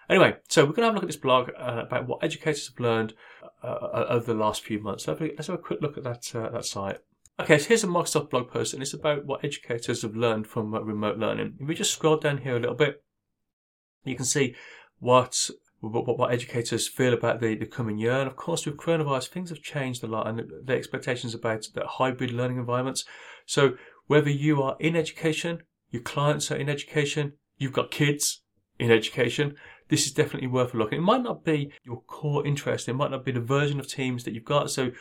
Anyway, 0.09 0.35
so 0.47 0.63
we're 0.63 0.73
going 0.73 0.83
to 0.83 0.85
have 0.85 0.93
a 0.93 0.95
look 0.95 1.03
at 1.03 1.09
this 1.09 1.17
blog 1.17 1.49
uh, 1.57 1.83
about 1.85 2.07
what 2.07 2.23
educators 2.23 2.67
have 2.67 2.79
learned 2.79 3.13
over 3.63 4.25
the 4.25 4.33
last 4.33 4.61
few 4.61 4.79
months. 4.81 5.07
Let's 5.07 5.47
have 5.47 5.55
a 5.55 5.61
quick 5.61 5.81
look 5.81 5.97
at 5.97 6.03
that 6.03 6.23
that 6.33 6.65
site. 6.65 6.99
Okay, 7.39 7.57
so 7.57 7.69
here's 7.69 7.83
a 7.83 7.87
Microsoft 7.87 8.29
blog 8.29 8.49
post, 8.49 8.73
and 8.73 8.83
it's 8.83 8.93
about 8.93 9.25
what 9.25 9.43
educators 9.43 10.03
have 10.03 10.15
learned 10.15 10.45
from 10.45 10.73
remote 10.73 11.17
learning. 11.17 11.55
If 11.59 11.67
we 11.67 11.73
just 11.73 11.93
scroll 11.93 12.17
down 12.17 12.39
here 12.39 12.57
a 12.57 12.59
little 12.59 12.75
bit, 12.75 13.01
you 14.03 14.15
can 14.15 14.25
see 14.25 14.55
what 14.99 15.49
what, 15.81 16.17
what, 16.17 16.31
educators 16.31 16.87
feel 16.87 17.13
about 17.13 17.41
the, 17.41 17.55
the 17.55 17.65
coming 17.65 17.97
year. 17.97 18.13
And 18.13 18.27
of 18.27 18.37
course, 18.37 18.65
with 18.65 18.77
coronavirus, 18.77 19.27
things 19.27 19.49
have 19.49 19.61
changed 19.61 20.01
a 20.01 20.07
lot 20.07 20.27
and 20.27 20.39
the, 20.39 20.61
the 20.63 20.73
expectations 20.73 21.33
about 21.35 21.67
the 21.73 21.85
hybrid 21.85 22.31
learning 22.31 22.55
environments. 22.55 23.03
So 23.45 23.73
whether 24.07 24.29
you 24.29 24.63
are 24.63 24.77
in 24.79 24.95
education, 24.95 25.63
your 25.91 26.01
clients 26.01 26.51
are 26.51 26.55
in 26.55 26.69
education, 26.69 27.33
you've 27.57 27.73
got 27.73 27.91
kids 27.91 28.43
in 28.79 28.91
education, 28.91 29.55
this 29.89 30.05
is 30.05 30.11
definitely 30.11 30.47
worth 30.47 30.73
a 30.73 30.77
look. 30.77 30.93
It 30.93 31.01
might 31.01 31.21
not 31.21 31.43
be 31.43 31.71
your 31.83 32.01
core 32.01 32.45
interest. 32.45 32.87
It 32.87 32.93
might 32.93 33.11
not 33.11 33.25
be 33.25 33.31
the 33.31 33.39
version 33.39 33.79
of 33.79 33.87
Teams 33.87 34.23
that 34.23 34.33
you've 34.33 34.45
got. 34.45 34.71
So 34.71 34.91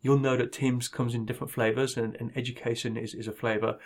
you'll 0.00 0.18
know 0.18 0.36
that 0.36 0.52
Teams 0.52 0.88
comes 0.88 1.14
in 1.14 1.26
different 1.26 1.52
flavors 1.52 1.96
and, 1.96 2.16
and 2.18 2.32
education 2.36 2.96
is, 2.96 3.14
is 3.14 3.28
a 3.28 3.32
flavor. 3.32 3.78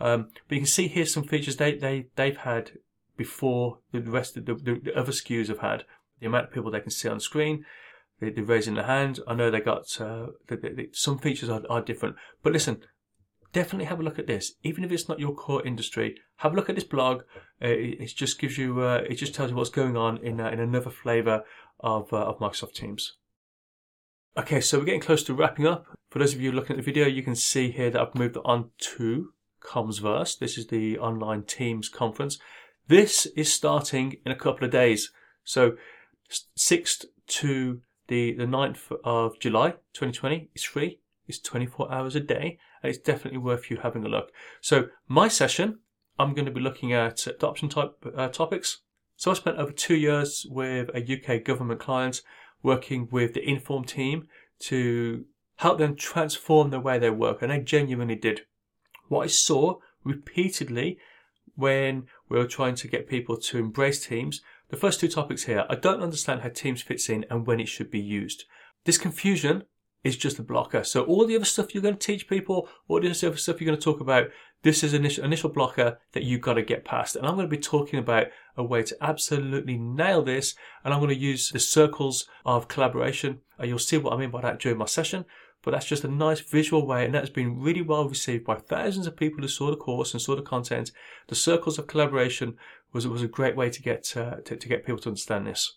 Um, 0.00 0.28
but 0.48 0.56
you 0.56 0.60
can 0.60 0.66
see 0.66 0.88
here 0.88 1.06
some 1.06 1.24
features 1.24 1.56
they, 1.56 1.74
they, 1.74 2.08
they've 2.16 2.36
had 2.36 2.72
before 3.20 3.80
the 3.92 4.00
rest 4.00 4.34
of 4.38 4.46
the, 4.46 4.54
the, 4.54 4.80
the 4.82 4.98
other 4.98 5.12
SKUs 5.12 5.48
have 5.48 5.58
had. 5.58 5.84
The 6.20 6.26
amount 6.26 6.46
of 6.46 6.52
people 6.54 6.70
they 6.70 6.80
can 6.80 6.90
see 6.90 7.06
on 7.06 7.20
screen, 7.20 7.66
they, 8.18 8.28
are 8.28 8.44
raising 8.44 8.76
their 8.76 8.86
hands. 8.86 9.20
I 9.28 9.34
know 9.34 9.50
they 9.50 9.60
got 9.60 10.00
uh, 10.00 10.28
some 10.92 11.18
features 11.18 11.50
are, 11.50 11.60
are 11.68 11.82
different, 11.82 12.16
but 12.42 12.54
listen, 12.54 12.82
definitely 13.52 13.84
have 13.84 14.00
a 14.00 14.02
look 14.02 14.18
at 14.18 14.26
this. 14.26 14.54
Even 14.62 14.84
if 14.84 14.90
it's 14.90 15.06
not 15.06 15.20
your 15.20 15.34
core 15.34 15.62
industry, 15.66 16.16
have 16.36 16.54
a 16.54 16.56
look 16.56 16.70
at 16.70 16.76
this 16.76 16.84
blog. 16.84 17.24
Uh, 17.62 17.68
it, 17.68 18.00
it, 18.00 18.12
just 18.16 18.40
gives 18.40 18.56
you, 18.56 18.80
uh, 18.80 19.02
it 19.06 19.16
just 19.16 19.34
tells 19.34 19.50
you 19.50 19.56
what's 19.56 19.68
going 19.68 19.98
on 19.98 20.16
in 20.24 20.40
uh, 20.40 20.48
in 20.48 20.58
another 20.58 20.90
flavor 20.90 21.42
of 21.78 22.10
uh, 22.14 22.24
of 22.24 22.38
Microsoft 22.38 22.72
Teams. 22.72 23.18
Okay, 24.38 24.62
so 24.62 24.78
we're 24.78 24.86
getting 24.86 25.00
close 25.02 25.22
to 25.24 25.34
wrapping 25.34 25.66
up. 25.66 25.84
For 26.08 26.20
those 26.20 26.32
of 26.32 26.40
you 26.40 26.52
looking 26.52 26.76
at 26.76 26.78
the 26.78 26.90
video, 26.90 27.06
you 27.06 27.22
can 27.22 27.36
see 27.36 27.70
here 27.70 27.90
that 27.90 28.00
I've 28.00 28.14
moved 28.14 28.38
on 28.46 28.70
to 28.96 29.34
Commsverse. 29.62 30.38
This 30.38 30.56
is 30.56 30.68
the 30.68 30.98
online 30.98 31.42
Teams 31.42 31.90
conference. 31.90 32.38
This 32.90 33.26
is 33.36 33.54
starting 33.54 34.16
in 34.26 34.32
a 34.32 34.36
couple 34.36 34.64
of 34.64 34.72
days. 34.72 35.12
So 35.44 35.76
6th 36.58 37.04
to 37.28 37.82
the, 38.08 38.32
the 38.32 38.46
9th 38.46 38.90
of 39.04 39.38
July 39.38 39.74
2020 39.92 40.50
is 40.56 40.64
free. 40.64 40.98
It's 41.28 41.38
24 41.38 41.92
hours 41.92 42.16
a 42.16 42.20
day 42.20 42.58
and 42.82 42.90
it's 42.90 42.98
definitely 42.98 43.38
worth 43.38 43.70
you 43.70 43.76
having 43.76 44.04
a 44.04 44.08
look. 44.08 44.32
So 44.60 44.88
my 45.06 45.28
session, 45.28 45.78
I'm 46.18 46.34
going 46.34 46.46
to 46.46 46.50
be 46.50 46.58
looking 46.58 46.92
at 46.92 47.28
adoption 47.28 47.68
type 47.68 47.92
uh, 48.16 48.26
topics. 48.26 48.78
So 49.16 49.30
I 49.30 49.34
spent 49.34 49.58
over 49.58 49.70
two 49.70 49.94
years 49.94 50.44
with 50.50 50.90
a 50.92 50.98
UK 50.98 51.44
government 51.44 51.78
client 51.78 52.22
working 52.60 53.06
with 53.12 53.34
the 53.34 53.48
Inform 53.48 53.84
team 53.84 54.26
to 54.62 55.26
help 55.58 55.78
them 55.78 55.94
transform 55.94 56.70
the 56.70 56.80
way 56.80 56.98
they 56.98 57.10
work, 57.10 57.40
and 57.40 57.52
they 57.52 57.60
genuinely 57.60 58.16
did. 58.16 58.46
What 59.06 59.22
I 59.22 59.28
saw 59.28 59.76
repeatedly 60.02 60.98
when 61.54 62.06
we 62.30 62.38
were 62.38 62.46
trying 62.46 62.76
to 62.76 62.88
get 62.88 63.08
people 63.08 63.36
to 63.36 63.58
embrace 63.58 64.06
Teams, 64.06 64.40
the 64.70 64.76
first 64.76 65.00
two 65.00 65.08
topics 65.08 65.44
here, 65.44 65.66
I 65.68 65.74
don't 65.74 66.00
understand 66.00 66.40
how 66.40 66.48
Teams 66.48 66.80
fits 66.80 67.08
in 67.08 67.26
and 67.28 67.46
when 67.46 67.60
it 67.60 67.68
should 67.68 67.90
be 67.90 68.00
used. 68.00 68.44
This 68.84 68.98
confusion 68.98 69.64
is 70.04 70.16
just 70.16 70.38
a 70.38 70.42
blocker. 70.42 70.84
So 70.84 71.02
all 71.04 71.26
the 71.26 71.36
other 71.36 71.44
stuff 71.44 71.74
you're 71.74 71.82
going 71.82 71.96
to 71.96 72.06
teach 72.06 72.28
people, 72.28 72.68
all 72.88 73.00
the 73.00 73.08
other 73.10 73.36
stuff 73.36 73.60
you're 73.60 73.66
going 73.66 73.78
to 73.78 73.84
talk 73.84 74.00
about, 74.00 74.28
this 74.62 74.82
is 74.84 74.94
an 74.94 75.00
initial, 75.00 75.24
initial 75.24 75.50
blocker 75.50 75.98
that 76.12 76.22
you've 76.22 76.40
got 76.40 76.54
to 76.54 76.62
get 76.62 76.84
past. 76.84 77.16
And 77.16 77.26
I'm 77.26 77.34
going 77.34 77.48
to 77.48 77.56
be 77.56 77.60
talking 77.60 77.98
about 77.98 78.28
a 78.56 78.62
way 78.62 78.82
to 78.84 78.96
absolutely 79.00 79.76
nail 79.76 80.22
this. 80.22 80.54
And 80.84 80.94
I'm 80.94 81.00
going 81.00 81.10
to 81.10 81.16
use 81.16 81.50
the 81.50 81.58
circles 81.58 82.26
of 82.46 82.68
collaboration. 82.68 83.40
And 83.58 83.68
you'll 83.68 83.78
see 83.78 83.98
what 83.98 84.12
I 84.12 84.16
mean 84.16 84.30
by 84.30 84.40
that 84.42 84.60
during 84.60 84.78
my 84.78 84.86
session. 84.86 85.24
But 85.62 85.72
that's 85.72 85.86
just 85.86 86.04
a 86.04 86.08
nice 86.08 86.40
visual 86.40 86.86
way, 86.86 87.04
and 87.04 87.14
that's 87.14 87.30
been 87.30 87.60
really 87.60 87.82
well 87.82 88.08
received 88.08 88.44
by 88.44 88.56
thousands 88.56 89.06
of 89.06 89.16
people 89.16 89.42
who 89.42 89.48
saw 89.48 89.70
the 89.70 89.76
course 89.76 90.12
and 90.12 90.20
saw 90.20 90.34
the 90.34 90.42
content. 90.42 90.90
The 91.28 91.34
circles 91.34 91.78
of 91.78 91.86
collaboration 91.86 92.56
was 92.92 93.06
was 93.06 93.22
a 93.22 93.28
great 93.28 93.56
way 93.56 93.68
to 93.70 93.82
get 93.82 94.16
uh, 94.16 94.36
to, 94.44 94.56
to 94.56 94.68
get 94.68 94.86
people 94.86 95.00
to 95.00 95.10
understand 95.10 95.46
this. 95.46 95.76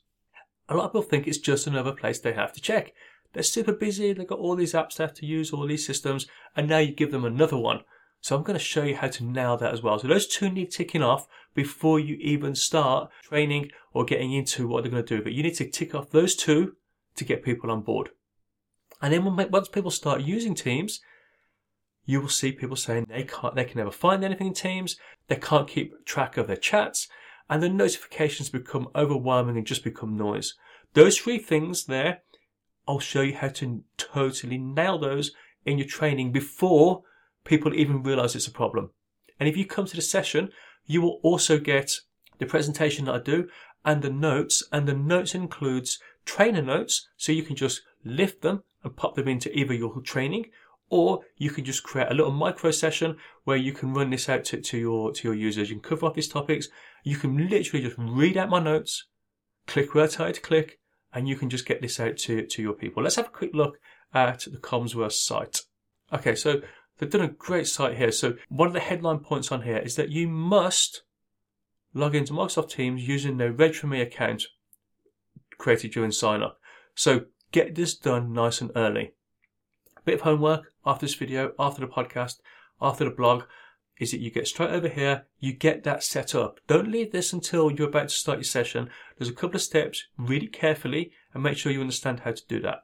A 0.70 0.76
lot 0.76 0.86
of 0.86 0.92
people 0.92 1.02
think 1.02 1.28
it's 1.28 1.38
just 1.38 1.68
another 1.68 1.92
place 1.92 2.20
they 2.20 2.34
have 2.34 2.54
to 2.54 2.62
check. 2.62 2.94
They're 3.34 3.44
super 3.44 3.74
busy, 3.74 4.14
they've 4.14 4.28
got 4.28 4.40
all 4.40 4.56
these 4.56 4.74
apps 4.74 4.96
they 4.96 5.04
have 5.04 5.16
to 5.16 5.26
use, 5.26 5.52
all 5.52 5.68
these 5.68 5.86
systems, 5.86 6.28
and 6.56 6.70
now 6.70 6.78
you 6.78 6.94
give 6.94 7.12
them 7.12 7.26
another 7.26 7.58
one. 7.58 7.82
So 8.22 8.38
I'm 8.38 8.44
going 8.44 8.58
to 8.58 8.64
show 8.64 8.84
you 8.84 8.96
how 8.96 9.10
to 9.10 9.24
nail 9.26 9.58
that 9.58 9.74
as 9.74 9.82
well. 9.82 10.00
So 10.00 10.08
those 10.08 10.28
two 10.28 10.50
need 10.50 10.72
ticking 10.72 11.04
off 11.04 11.28
before 11.54 12.00
you 12.00 12.16
even 12.22 12.56
start 12.56 13.10
training 13.24 13.72
or 13.92 14.06
getting 14.06 14.32
into 14.32 14.66
what 14.66 14.84
they're 14.84 14.92
going 14.92 15.04
to 15.04 15.18
do. 15.18 15.22
But 15.22 15.34
you 15.34 15.44
need 15.44 15.56
to 15.56 15.70
tick 15.70 15.94
off 15.94 16.12
those 16.12 16.36
two 16.36 16.78
to 17.16 17.26
get 17.26 17.44
people 17.44 17.70
on 17.70 17.82
board. 17.82 18.12
And 19.04 19.14
then 19.14 19.36
once 19.52 19.68
people 19.68 19.92
start 19.92 20.22
using 20.22 20.56
Teams, 20.56 21.02
you 22.06 22.22
will 22.22 22.30
see 22.30 22.54
people 22.54 22.78
saying 22.78 23.08
they 23.10 23.26
can't, 23.26 23.54
they 23.54 23.66
can 23.66 23.78
never 23.78 23.92
find 23.92 24.24
anything 24.24 24.48
in 24.48 24.54
Teams, 24.54 24.96
they 25.28 25.36
can't 25.36 25.68
keep 25.68 26.06
track 26.06 26.38
of 26.38 26.48
their 26.48 26.56
chats, 26.56 27.10
and 27.50 27.62
the 27.62 27.68
notifications 27.68 28.48
become 28.50 28.88
overwhelming 28.96 29.58
and 29.58 29.68
just 29.68 29.84
become 29.84 30.18
noise. 30.18 30.54
Those 30.94 31.18
three 31.18 31.38
things 31.38 31.86
there 31.86 32.22
I'll 32.88 33.00
show 33.00 33.22
you 33.22 33.36
how 33.36 33.50
to 33.50 33.84
totally 33.98 34.58
nail 34.58 34.98
those 34.98 35.32
in 35.66 35.78
your 35.78 35.88
training 35.88 36.32
before 36.32 37.04
people 37.44 37.74
even 37.74 38.04
realize 38.04 38.36
it's 38.36 38.48
a 38.48 38.52
problem. 38.52 38.92
And 39.40 39.48
if 39.48 39.58
you 39.58 39.66
come 39.66 39.86
to 39.86 39.96
the 39.96 40.02
session, 40.02 40.50
you 40.86 41.02
will 41.02 41.20
also 41.24 41.60
get 41.60 42.00
the 42.40 42.46
presentation 42.46 43.06
that 43.06 43.16
I 43.16 43.20
do 43.20 43.50
and 43.86 44.02
the 44.02 44.10
notes. 44.10 44.64
And 44.72 44.88
the 44.88 44.94
notes 44.94 45.34
includes 45.34 46.00
trainer 46.26 46.62
notes. 46.62 47.08
So 47.18 47.32
you 47.32 47.44
can 47.44 47.56
just 47.56 47.82
lift 48.04 48.42
them 48.42 48.64
and 48.84 48.96
pop 48.96 49.16
them 49.16 49.28
into 49.28 49.56
either 49.58 49.74
your 49.74 50.02
training 50.02 50.48
or 50.90 51.22
you 51.38 51.50
can 51.50 51.66
just 51.66 51.84
create 51.84 52.12
a 52.12 52.14
little 52.14 52.32
micro 52.32 52.70
session 52.70 53.18
where 53.46 53.58
you 53.58 53.74
can 53.74 53.94
run 53.94 54.10
this 54.10 54.30
out 54.30 54.44
to, 54.46 54.62
to 54.62 54.78
your 54.78 55.12
to 55.12 55.28
your 55.28 55.36
users. 55.36 55.70
You 55.70 55.80
can 55.80 55.90
cover 55.90 56.06
off 56.06 56.14
these 56.14 56.28
topics. 56.28 56.68
You 57.04 57.18
can 57.18 57.50
literally 57.50 57.84
just 57.84 57.98
read 57.98 58.38
out 58.38 58.50
my 58.50 58.60
notes, 58.60 59.08
click 59.66 59.96
where 59.96 60.04
I 60.04 60.32
to 60.32 60.42
click, 60.42 60.80
and 61.12 61.28
you 61.28 61.36
can 61.36 61.50
just 61.50 61.66
get 61.66 61.82
this 61.82 62.00
out 62.00 62.18
to, 62.18 62.46
to 62.46 62.62
your 62.62 62.74
people. 62.74 63.02
Let's 63.02 63.16
have 63.16 63.28
a 63.28 63.32
quick 63.32 63.52
look 63.54 63.80
at 64.14 64.42
the 64.42 64.58
Commsverse 64.58 65.14
site. 65.14 65.62
Okay, 66.14 66.36
so 66.36 66.62
they've 66.98 67.10
done 67.10 67.22
a 67.22 67.28
great 67.28 67.68
site 67.68 67.98
here. 67.98 68.12
So 68.12 68.36
one 68.50 68.68
of 68.68 68.74
the 68.74 68.80
headline 68.80 69.20
points 69.20 69.52
on 69.52 69.64
here 69.64 69.78
is 69.78 69.96
that 69.96 70.10
you 70.10 70.28
must 70.28 71.04
log 71.94 72.16
into 72.16 72.34
Microsoft 72.34 72.70
Teams 72.70 73.08
using 73.08 73.38
the 73.38 73.52
Reg 73.52 73.74
for 73.74 73.88
Me 73.88 74.02
account 74.02 74.44
created 75.58 75.92
during 75.92 76.12
sign 76.12 76.44
up. 76.44 76.60
So 76.96 77.26
get 77.54 77.76
this 77.76 77.96
done 77.96 78.34
nice 78.34 78.60
and 78.60 78.72
early. 78.76 79.14
A 79.96 80.02
bit 80.02 80.16
of 80.16 80.22
homework 80.22 80.74
after 80.86 81.06
this 81.06 81.16
video, 81.16 81.54
after 81.58 81.80
the 81.80 81.88
podcast, 81.88 82.42
after 82.82 83.06
the 83.06 83.12
blog 83.12 83.44
is 84.00 84.12
that 84.12 84.20
you 84.20 84.32
get 84.32 84.48
straight 84.48 84.72
over 84.72 84.90
here, 84.90 85.26
you 85.40 85.54
get 85.54 85.84
that 85.84 86.04
set 86.04 86.36
up. 86.36 86.60
Don't 86.68 86.92
leave 86.92 87.12
this 87.12 87.32
until 87.32 87.72
you're 87.72 87.88
about 87.88 88.10
to 88.10 88.16
start 88.16 88.40
your 88.40 88.44
session. 88.44 88.90
There's 89.18 89.30
a 89.30 89.34
couple 89.34 89.56
of 89.56 89.62
steps, 89.62 90.08
read 90.18 90.44
it 90.44 90.52
carefully 90.52 91.12
and 91.34 91.44
make 91.44 91.58
sure 91.58 91.72
you 91.72 91.80
understand 91.80 92.22
how 92.22 92.32
to 92.32 92.48
do 92.48 92.60
that. 92.62 92.84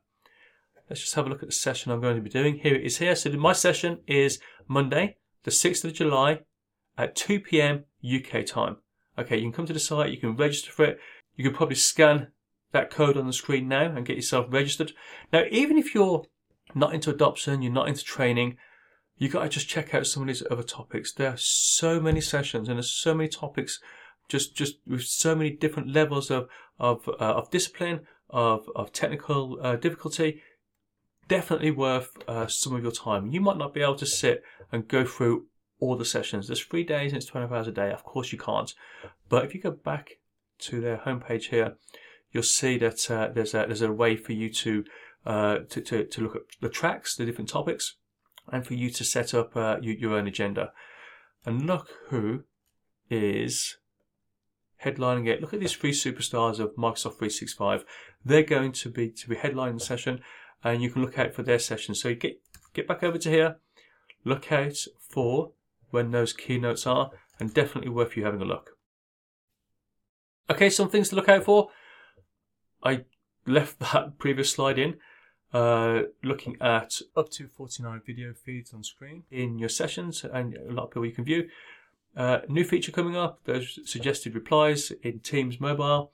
Let's 0.90 1.02
just 1.02 1.16
have 1.16 1.26
a 1.26 1.30
look 1.30 1.44
at 1.44 1.50
the 1.50 1.54
session 1.54 1.92
I'm 1.92 2.02
going 2.02 2.16
to 2.16 2.22
be 2.22 2.30
doing. 2.30 2.60
Here 2.60 2.76
it 2.76 2.86
is 2.86 3.00
here. 3.00 3.16
So 3.16 3.30
my 3.32 3.54
session 3.54 4.00
is 4.08 4.40
Monday, 4.68 5.18
the 5.44 5.52
6th 5.52 5.84
of 5.84 5.94
July 5.94 6.42
at 6.98 7.16
2 7.16 7.40
p.m. 7.40 7.86
UK 8.04 8.46
time. 8.46 8.78
Okay, 9.18 9.36
you 9.38 9.44
can 9.44 9.52
come 9.52 9.66
to 9.66 9.74
the 9.74 9.80
site, 9.80 10.12
you 10.12 10.18
can 10.18 10.36
register 10.36 10.72
for 10.72 10.86
it. 10.86 11.00
You 11.36 11.44
can 11.44 11.54
probably 11.54 11.76
scan 11.76 12.28
that 12.72 12.92
code 12.92 13.18
on 13.18 13.28
the 13.28 13.34
screen 13.34 13.68
now 13.68 13.86
and 13.86 14.06
get 14.06 14.16
yourself 14.16 14.46
registered. 14.50 14.94
Now, 15.34 15.44
even 15.50 15.78
if 15.78 15.94
you're 15.96 16.26
not 16.76 16.94
into 16.94 17.10
adoption, 17.10 17.62
you're 17.62 17.72
not 17.72 17.88
into 17.88 18.04
training, 18.04 18.58
you 19.18 19.28
got 19.28 19.44
to 19.44 19.50
just 19.50 19.68
check 19.68 19.94
out 19.94 20.08
some 20.08 20.24
of 20.24 20.28
these 20.28 20.44
other 20.50 20.64
topics. 20.64 21.14
There 21.14 21.30
are 21.30 21.38
so 21.38 22.00
many 22.00 22.22
sessions 22.22 22.68
and 22.68 22.78
there's 22.78 22.92
so 22.92 23.14
many 23.14 23.30
topics, 23.30 23.80
just 24.30 24.56
just 24.56 24.76
with 24.88 25.04
so 25.04 25.36
many 25.36 25.52
different 25.52 25.90
levels 25.90 26.32
of 26.32 26.48
of 26.80 27.08
uh, 27.08 27.14
of 27.36 27.52
discipline, 27.52 28.02
of 28.30 28.70
of 28.76 28.94
technical 28.94 29.60
uh, 29.62 29.76
difficulty. 29.76 30.42
Definitely 31.28 31.72
worth 31.72 32.12
uh, 32.28 32.48
some 32.48 32.76
of 32.76 32.82
your 32.82 32.92
time. 32.92 33.28
You 33.28 33.42
might 33.42 33.58
not 33.58 33.74
be 33.74 33.82
able 33.82 33.96
to 33.96 34.06
sit 34.06 34.42
and 34.72 34.88
go 34.88 35.06
through 35.06 35.46
all 35.80 35.96
the 35.96 36.06
sessions. 36.06 36.48
There's 36.48 36.62
three 36.62 36.84
days 36.84 37.12
and 37.12 37.22
it's 37.22 37.30
24 37.30 37.58
hours 37.58 37.68
a 37.68 37.72
day. 37.72 37.92
Of 37.92 38.04
course 38.04 38.32
you 38.32 38.38
can't. 38.38 38.74
But 39.30 39.46
if 39.46 39.54
you 39.54 39.62
go 39.62 39.72
back 39.72 40.14
to 40.60 40.82
their 40.82 40.98
homepage 40.98 41.50
here, 41.50 41.76
you'll 42.32 42.44
see 42.44 42.78
that 42.78 43.10
uh, 43.10 43.30
there's 43.34 43.54
a 43.54 43.66
there's 43.68 43.82
a 43.82 43.92
way 43.92 44.16
for 44.16 44.34
you 44.34 44.50
to, 44.50 44.84
uh, 45.26 45.58
to 45.70 45.82
to 45.82 46.06
to 46.06 46.22
look 46.22 46.36
at 46.36 46.42
the 46.62 46.70
tracks, 46.70 47.16
the 47.16 47.26
different 47.26 47.50
topics 47.50 47.96
and 48.52 48.66
for 48.66 48.74
you 48.74 48.90
to 48.90 49.04
set 49.04 49.34
up 49.34 49.56
uh, 49.56 49.78
your 49.82 50.16
own 50.16 50.28
agenda. 50.28 50.72
And 51.46 51.66
look 51.66 51.90
who 52.08 52.44
is 53.10 53.78
headlining 54.84 55.28
it. 55.28 55.42
Look 55.42 55.54
at 55.54 55.60
these 55.60 55.74
three 55.74 55.92
superstars 55.92 56.60
of 56.60 56.76
Microsoft 56.76 57.18
365. 57.18 57.86
They're 58.24 58.44
going 58.44 58.72
to 58.74 58.90
be 58.90 59.10
to 59.10 59.30
be 59.30 59.36
headlining 59.36 59.80
the 59.80 59.86
session, 59.86 60.22
and 60.64 60.82
you 60.82 60.90
can 60.90 61.02
look 61.02 61.18
out 61.18 61.34
for 61.34 61.44
their 61.44 61.60
session. 61.60 61.96
So 61.96 62.14
get 62.14 62.42
get 62.74 62.88
back 62.88 63.04
over 63.04 63.18
to 63.18 63.30
here, 63.30 63.58
look 64.24 64.52
out 64.52 64.78
for 65.00 65.52
when 65.92 66.12
those 66.12 66.34
keynotes 66.34 66.86
are, 66.86 67.12
and 67.40 67.54
definitely 67.54 67.90
worth 67.90 68.18
you 68.18 68.26
having 68.26 68.42
a 68.42 68.46
look. 68.46 68.72
Okay, 70.50 70.70
some 70.70 70.90
things 70.90 71.10
to 71.10 71.16
look 71.16 71.30
out 71.30 71.44
for. 71.44 71.70
I 72.84 73.06
left 73.46 73.80
that 73.92 74.18
previous 74.18 74.52
slide 74.52 74.80
in 74.80 74.98
uh, 75.54 76.02
looking 76.24 76.58
at 76.62 77.02
up 77.16 77.30
to 77.32 77.48
49 77.48 78.02
video 78.06 78.34
feeds 78.34 78.74
on 78.74 78.84
screen 78.84 79.24
in 79.32 79.58
your 79.58 79.70
sessions 79.70 80.24
and 80.24 80.56
a 80.56 80.72
lot 80.72 80.86
of 80.86 80.90
people 80.92 81.06
you 81.06 81.12
can 81.12 81.26
view. 81.26 81.50
Uh, 82.16 82.40
new 82.48 82.64
feature 82.64 82.92
coming 82.92 83.16
up, 83.16 83.44
those 83.46 83.80
suggested 83.90 84.36
replies 84.36 84.92
in 85.04 85.20
Teams 85.20 85.60
Mobile. 85.60 86.12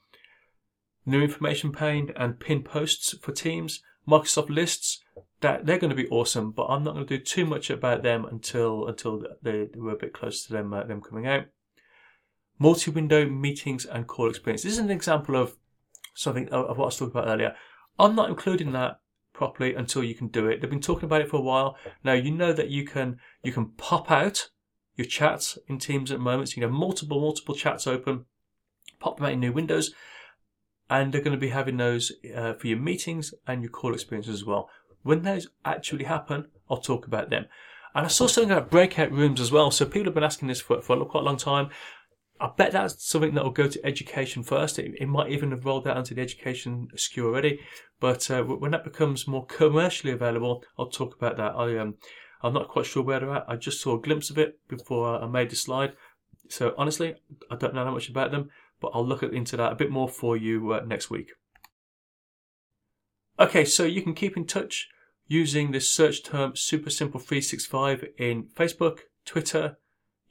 new 1.05 1.21
information 1.21 1.71
pane 1.71 2.11
and 2.15 2.39
pin 2.39 2.63
posts 2.63 3.15
for 3.21 3.31
Teams, 3.31 3.81
Microsoft 4.07 4.49
lists, 4.49 5.03
that 5.41 5.65
they're 5.65 5.77
going 5.77 5.95
to 5.95 5.95
be 5.95 6.07
awesome, 6.09 6.51
but 6.51 6.65
I'm 6.65 6.83
not 6.83 6.95
going 6.95 7.05
to 7.05 7.17
do 7.17 7.23
too 7.23 7.45
much 7.45 7.69
about 7.69 8.03
them 8.03 8.25
until 8.25 8.87
until 8.87 9.23
they, 9.41 9.67
they 9.71 9.79
were 9.79 9.93
a 9.93 9.97
bit 9.97 10.13
close 10.13 10.45
to 10.45 10.53
them 10.53 10.73
uh, 10.73 10.83
them 10.83 11.01
coming 11.01 11.27
out. 11.27 11.45
Multi-window 12.57 13.29
meetings 13.29 13.85
and 13.85 14.07
call 14.07 14.29
experience. 14.29 14.63
This 14.63 14.73
is 14.73 14.79
an 14.79 14.89
example 14.89 15.35
of 15.35 15.57
something 16.15 16.49
of 16.49 16.77
what 16.77 16.85
I 16.85 16.87
was 16.87 16.97
talking 16.97 17.11
about 17.11 17.27
earlier. 17.27 17.55
I'm 17.99 18.15
not 18.15 18.29
including 18.29 18.71
that 18.71 18.99
properly 19.33 19.75
until 19.75 20.03
you 20.03 20.15
can 20.15 20.27
do 20.29 20.47
it. 20.47 20.61
They've 20.61 20.69
been 20.69 20.81
talking 20.81 21.05
about 21.05 21.21
it 21.21 21.29
for 21.29 21.37
a 21.37 21.41
while. 21.41 21.77
Now 22.03 22.13
you 22.13 22.31
know 22.31 22.53
that 22.53 22.69
you 22.69 22.85
can 22.85 23.19
you 23.43 23.51
can 23.51 23.67
pop 23.77 24.09
out 24.09 24.49
your 24.95 25.05
chats 25.05 25.57
in 25.67 25.77
Teams 25.77 26.11
at 26.11 26.17
the 26.17 26.23
moment. 26.23 26.49
So 26.49 26.51
you 26.51 26.61
can 26.61 26.71
have 26.71 26.79
multiple 26.79 27.19
multiple 27.19 27.53
chats 27.53 27.85
open, 27.85 28.25
pop 28.99 29.17
them 29.17 29.27
out 29.27 29.33
in 29.33 29.39
new 29.39 29.51
windows, 29.51 29.93
and 30.89 31.13
they're 31.13 31.21
going 31.21 31.35
to 31.35 31.39
be 31.39 31.49
having 31.49 31.77
those 31.77 32.11
uh, 32.35 32.53
for 32.53 32.67
your 32.67 32.79
meetings 32.79 33.33
and 33.45 33.61
your 33.61 33.71
call 33.71 33.93
experiences 33.93 34.33
as 34.35 34.45
well. 34.45 34.69
When 35.03 35.21
those 35.21 35.49
actually 35.63 36.05
happen, 36.05 36.47
I'll 36.69 36.77
talk 36.77 37.05
about 37.05 37.29
them. 37.29 37.45
And 37.93 38.05
I 38.05 38.09
saw 38.09 38.27
something 38.27 38.51
about 38.51 38.71
breakout 38.71 39.11
rooms 39.11 39.39
as 39.39 39.51
well. 39.51 39.71
So 39.71 39.85
people 39.85 40.05
have 40.05 40.13
been 40.13 40.23
asking 40.23 40.49
this 40.49 40.59
for, 40.59 40.81
for 40.81 41.03
quite 41.05 41.21
a 41.21 41.25
long 41.25 41.37
time. 41.37 41.69
I 42.39 42.49
bet 42.55 42.73
that's 42.73 43.07
something 43.07 43.33
that 43.35 43.43
will 43.43 43.51
go 43.51 43.67
to 43.67 43.85
education 43.85 44.43
first. 44.43 44.77
It, 44.77 44.95
it 44.99 45.07
might 45.07 45.31
even 45.31 45.51
have 45.51 45.65
rolled 45.65 45.87
out 45.87 45.97
onto 45.97 46.13
the 46.13 46.21
education 46.21 46.89
SKU 46.93 47.23
already. 47.23 47.59
But 47.99 48.29
uh, 48.29 48.43
when 48.43 48.71
that 48.71 48.83
becomes 48.83 49.27
more 49.27 49.45
commercially 49.45 50.11
available, 50.11 50.63
I'll 50.77 50.89
talk 50.89 51.15
about 51.15 51.37
that. 51.37 51.55
I 51.55 51.77
um, 51.77 51.95
I'm 52.41 52.53
not 52.53 52.67
quite 52.67 52.85
sure 52.85 53.03
where 53.03 53.19
they're 53.19 53.33
at. 53.33 53.45
I 53.47 53.55
just 53.55 53.81
saw 53.81 53.95
a 53.95 54.01
glimpse 54.01 54.29
of 54.29 54.37
it 54.37 54.59
before 54.67 55.21
I 55.21 55.27
made 55.27 55.49
the 55.49 55.55
slide. 55.55 55.93
So 56.49 56.75
honestly, 56.77 57.15
I 57.49 57.55
don't 57.55 57.73
know 57.73 57.85
that 57.85 57.91
much 57.91 58.09
about 58.09 58.31
them, 58.31 58.49
but 58.81 58.91
I'll 58.93 59.07
look 59.07 59.23
into 59.23 59.57
that 59.57 59.71
a 59.71 59.75
bit 59.75 59.89
more 59.89 60.09
for 60.09 60.35
you 60.35 60.73
uh, 60.73 60.81
next 60.85 61.09
week. 61.09 61.31
Okay, 63.39 63.65
so 63.65 63.83
you 63.83 64.01
can 64.01 64.13
keep 64.13 64.37
in 64.37 64.45
touch 64.45 64.89
using 65.27 65.71
this 65.71 65.89
search 65.89 66.23
term 66.23 66.55
Super 66.55 66.89
Simple 66.89 67.19
365 67.19 68.05
in 68.17 68.43
Facebook, 68.55 68.99
Twitter, 69.25 69.77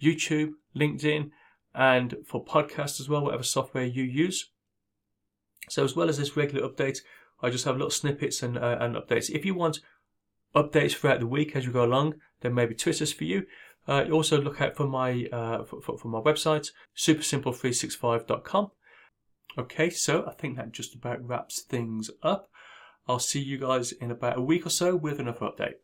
YouTube, 0.01 0.53
LinkedIn 0.77 1.31
and 1.75 2.17
for 2.27 2.45
podcasts 2.45 3.01
as 3.01 3.09
well, 3.09 3.23
whatever 3.23 3.43
software 3.43 3.85
you 3.85 4.03
use. 4.05 4.51
So 5.69 5.85
as 5.85 5.97
well 5.97 6.09
as 6.09 6.19
this 6.19 6.37
regular 6.37 6.69
update, 6.69 6.99
I 7.43 7.51
just 7.51 7.65
have 7.65 7.77
little 7.77 7.91
snippets 7.91 8.43
and, 8.43 8.57
uh, 8.57 8.79
and 8.81 8.97
updates. 8.97 9.31
If 9.31 9.45
you 9.45 9.55
want 9.55 9.81
updates 10.55 10.93
throughout 10.93 11.21
the 11.21 11.27
week 11.27 11.57
as 11.57 11.65
you 11.67 11.73
go 11.73 11.85
along, 11.85 12.15
then 12.41 12.55
maybe 12.55 12.75
Twitter's 12.75 13.13
for 13.13 13.25
you. 13.25 13.47
Uh, 13.87 14.05
also 14.11 14.41
look 14.41 14.61
out 14.61 14.77
for 14.77 14.87
my 14.87 15.27
uh, 15.31 15.65
for, 15.65 15.99
for 15.99 16.09
my 16.09 16.21
website, 16.21 16.71
supersimple365.com. 16.97 18.71
Okay, 19.59 19.91
so 19.91 20.25
I 20.27 20.33
think 20.33 20.57
that 20.57 20.73
just 20.73 20.95
about 20.95 21.27
wraps 21.27 21.61
things 21.61 22.11
up. 22.23 22.49
I'll 23.07 23.19
see 23.19 23.41
you 23.41 23.59
guys 23.59 23.93
in 23.93 24.11
about 24.11 24.39
a 24.39 24.43
week 24.43 24.65
or 24.65 24.71
so 24.71 24.97
with 24.97 25.21
another 25.21 25.41
update. 25.41 25.75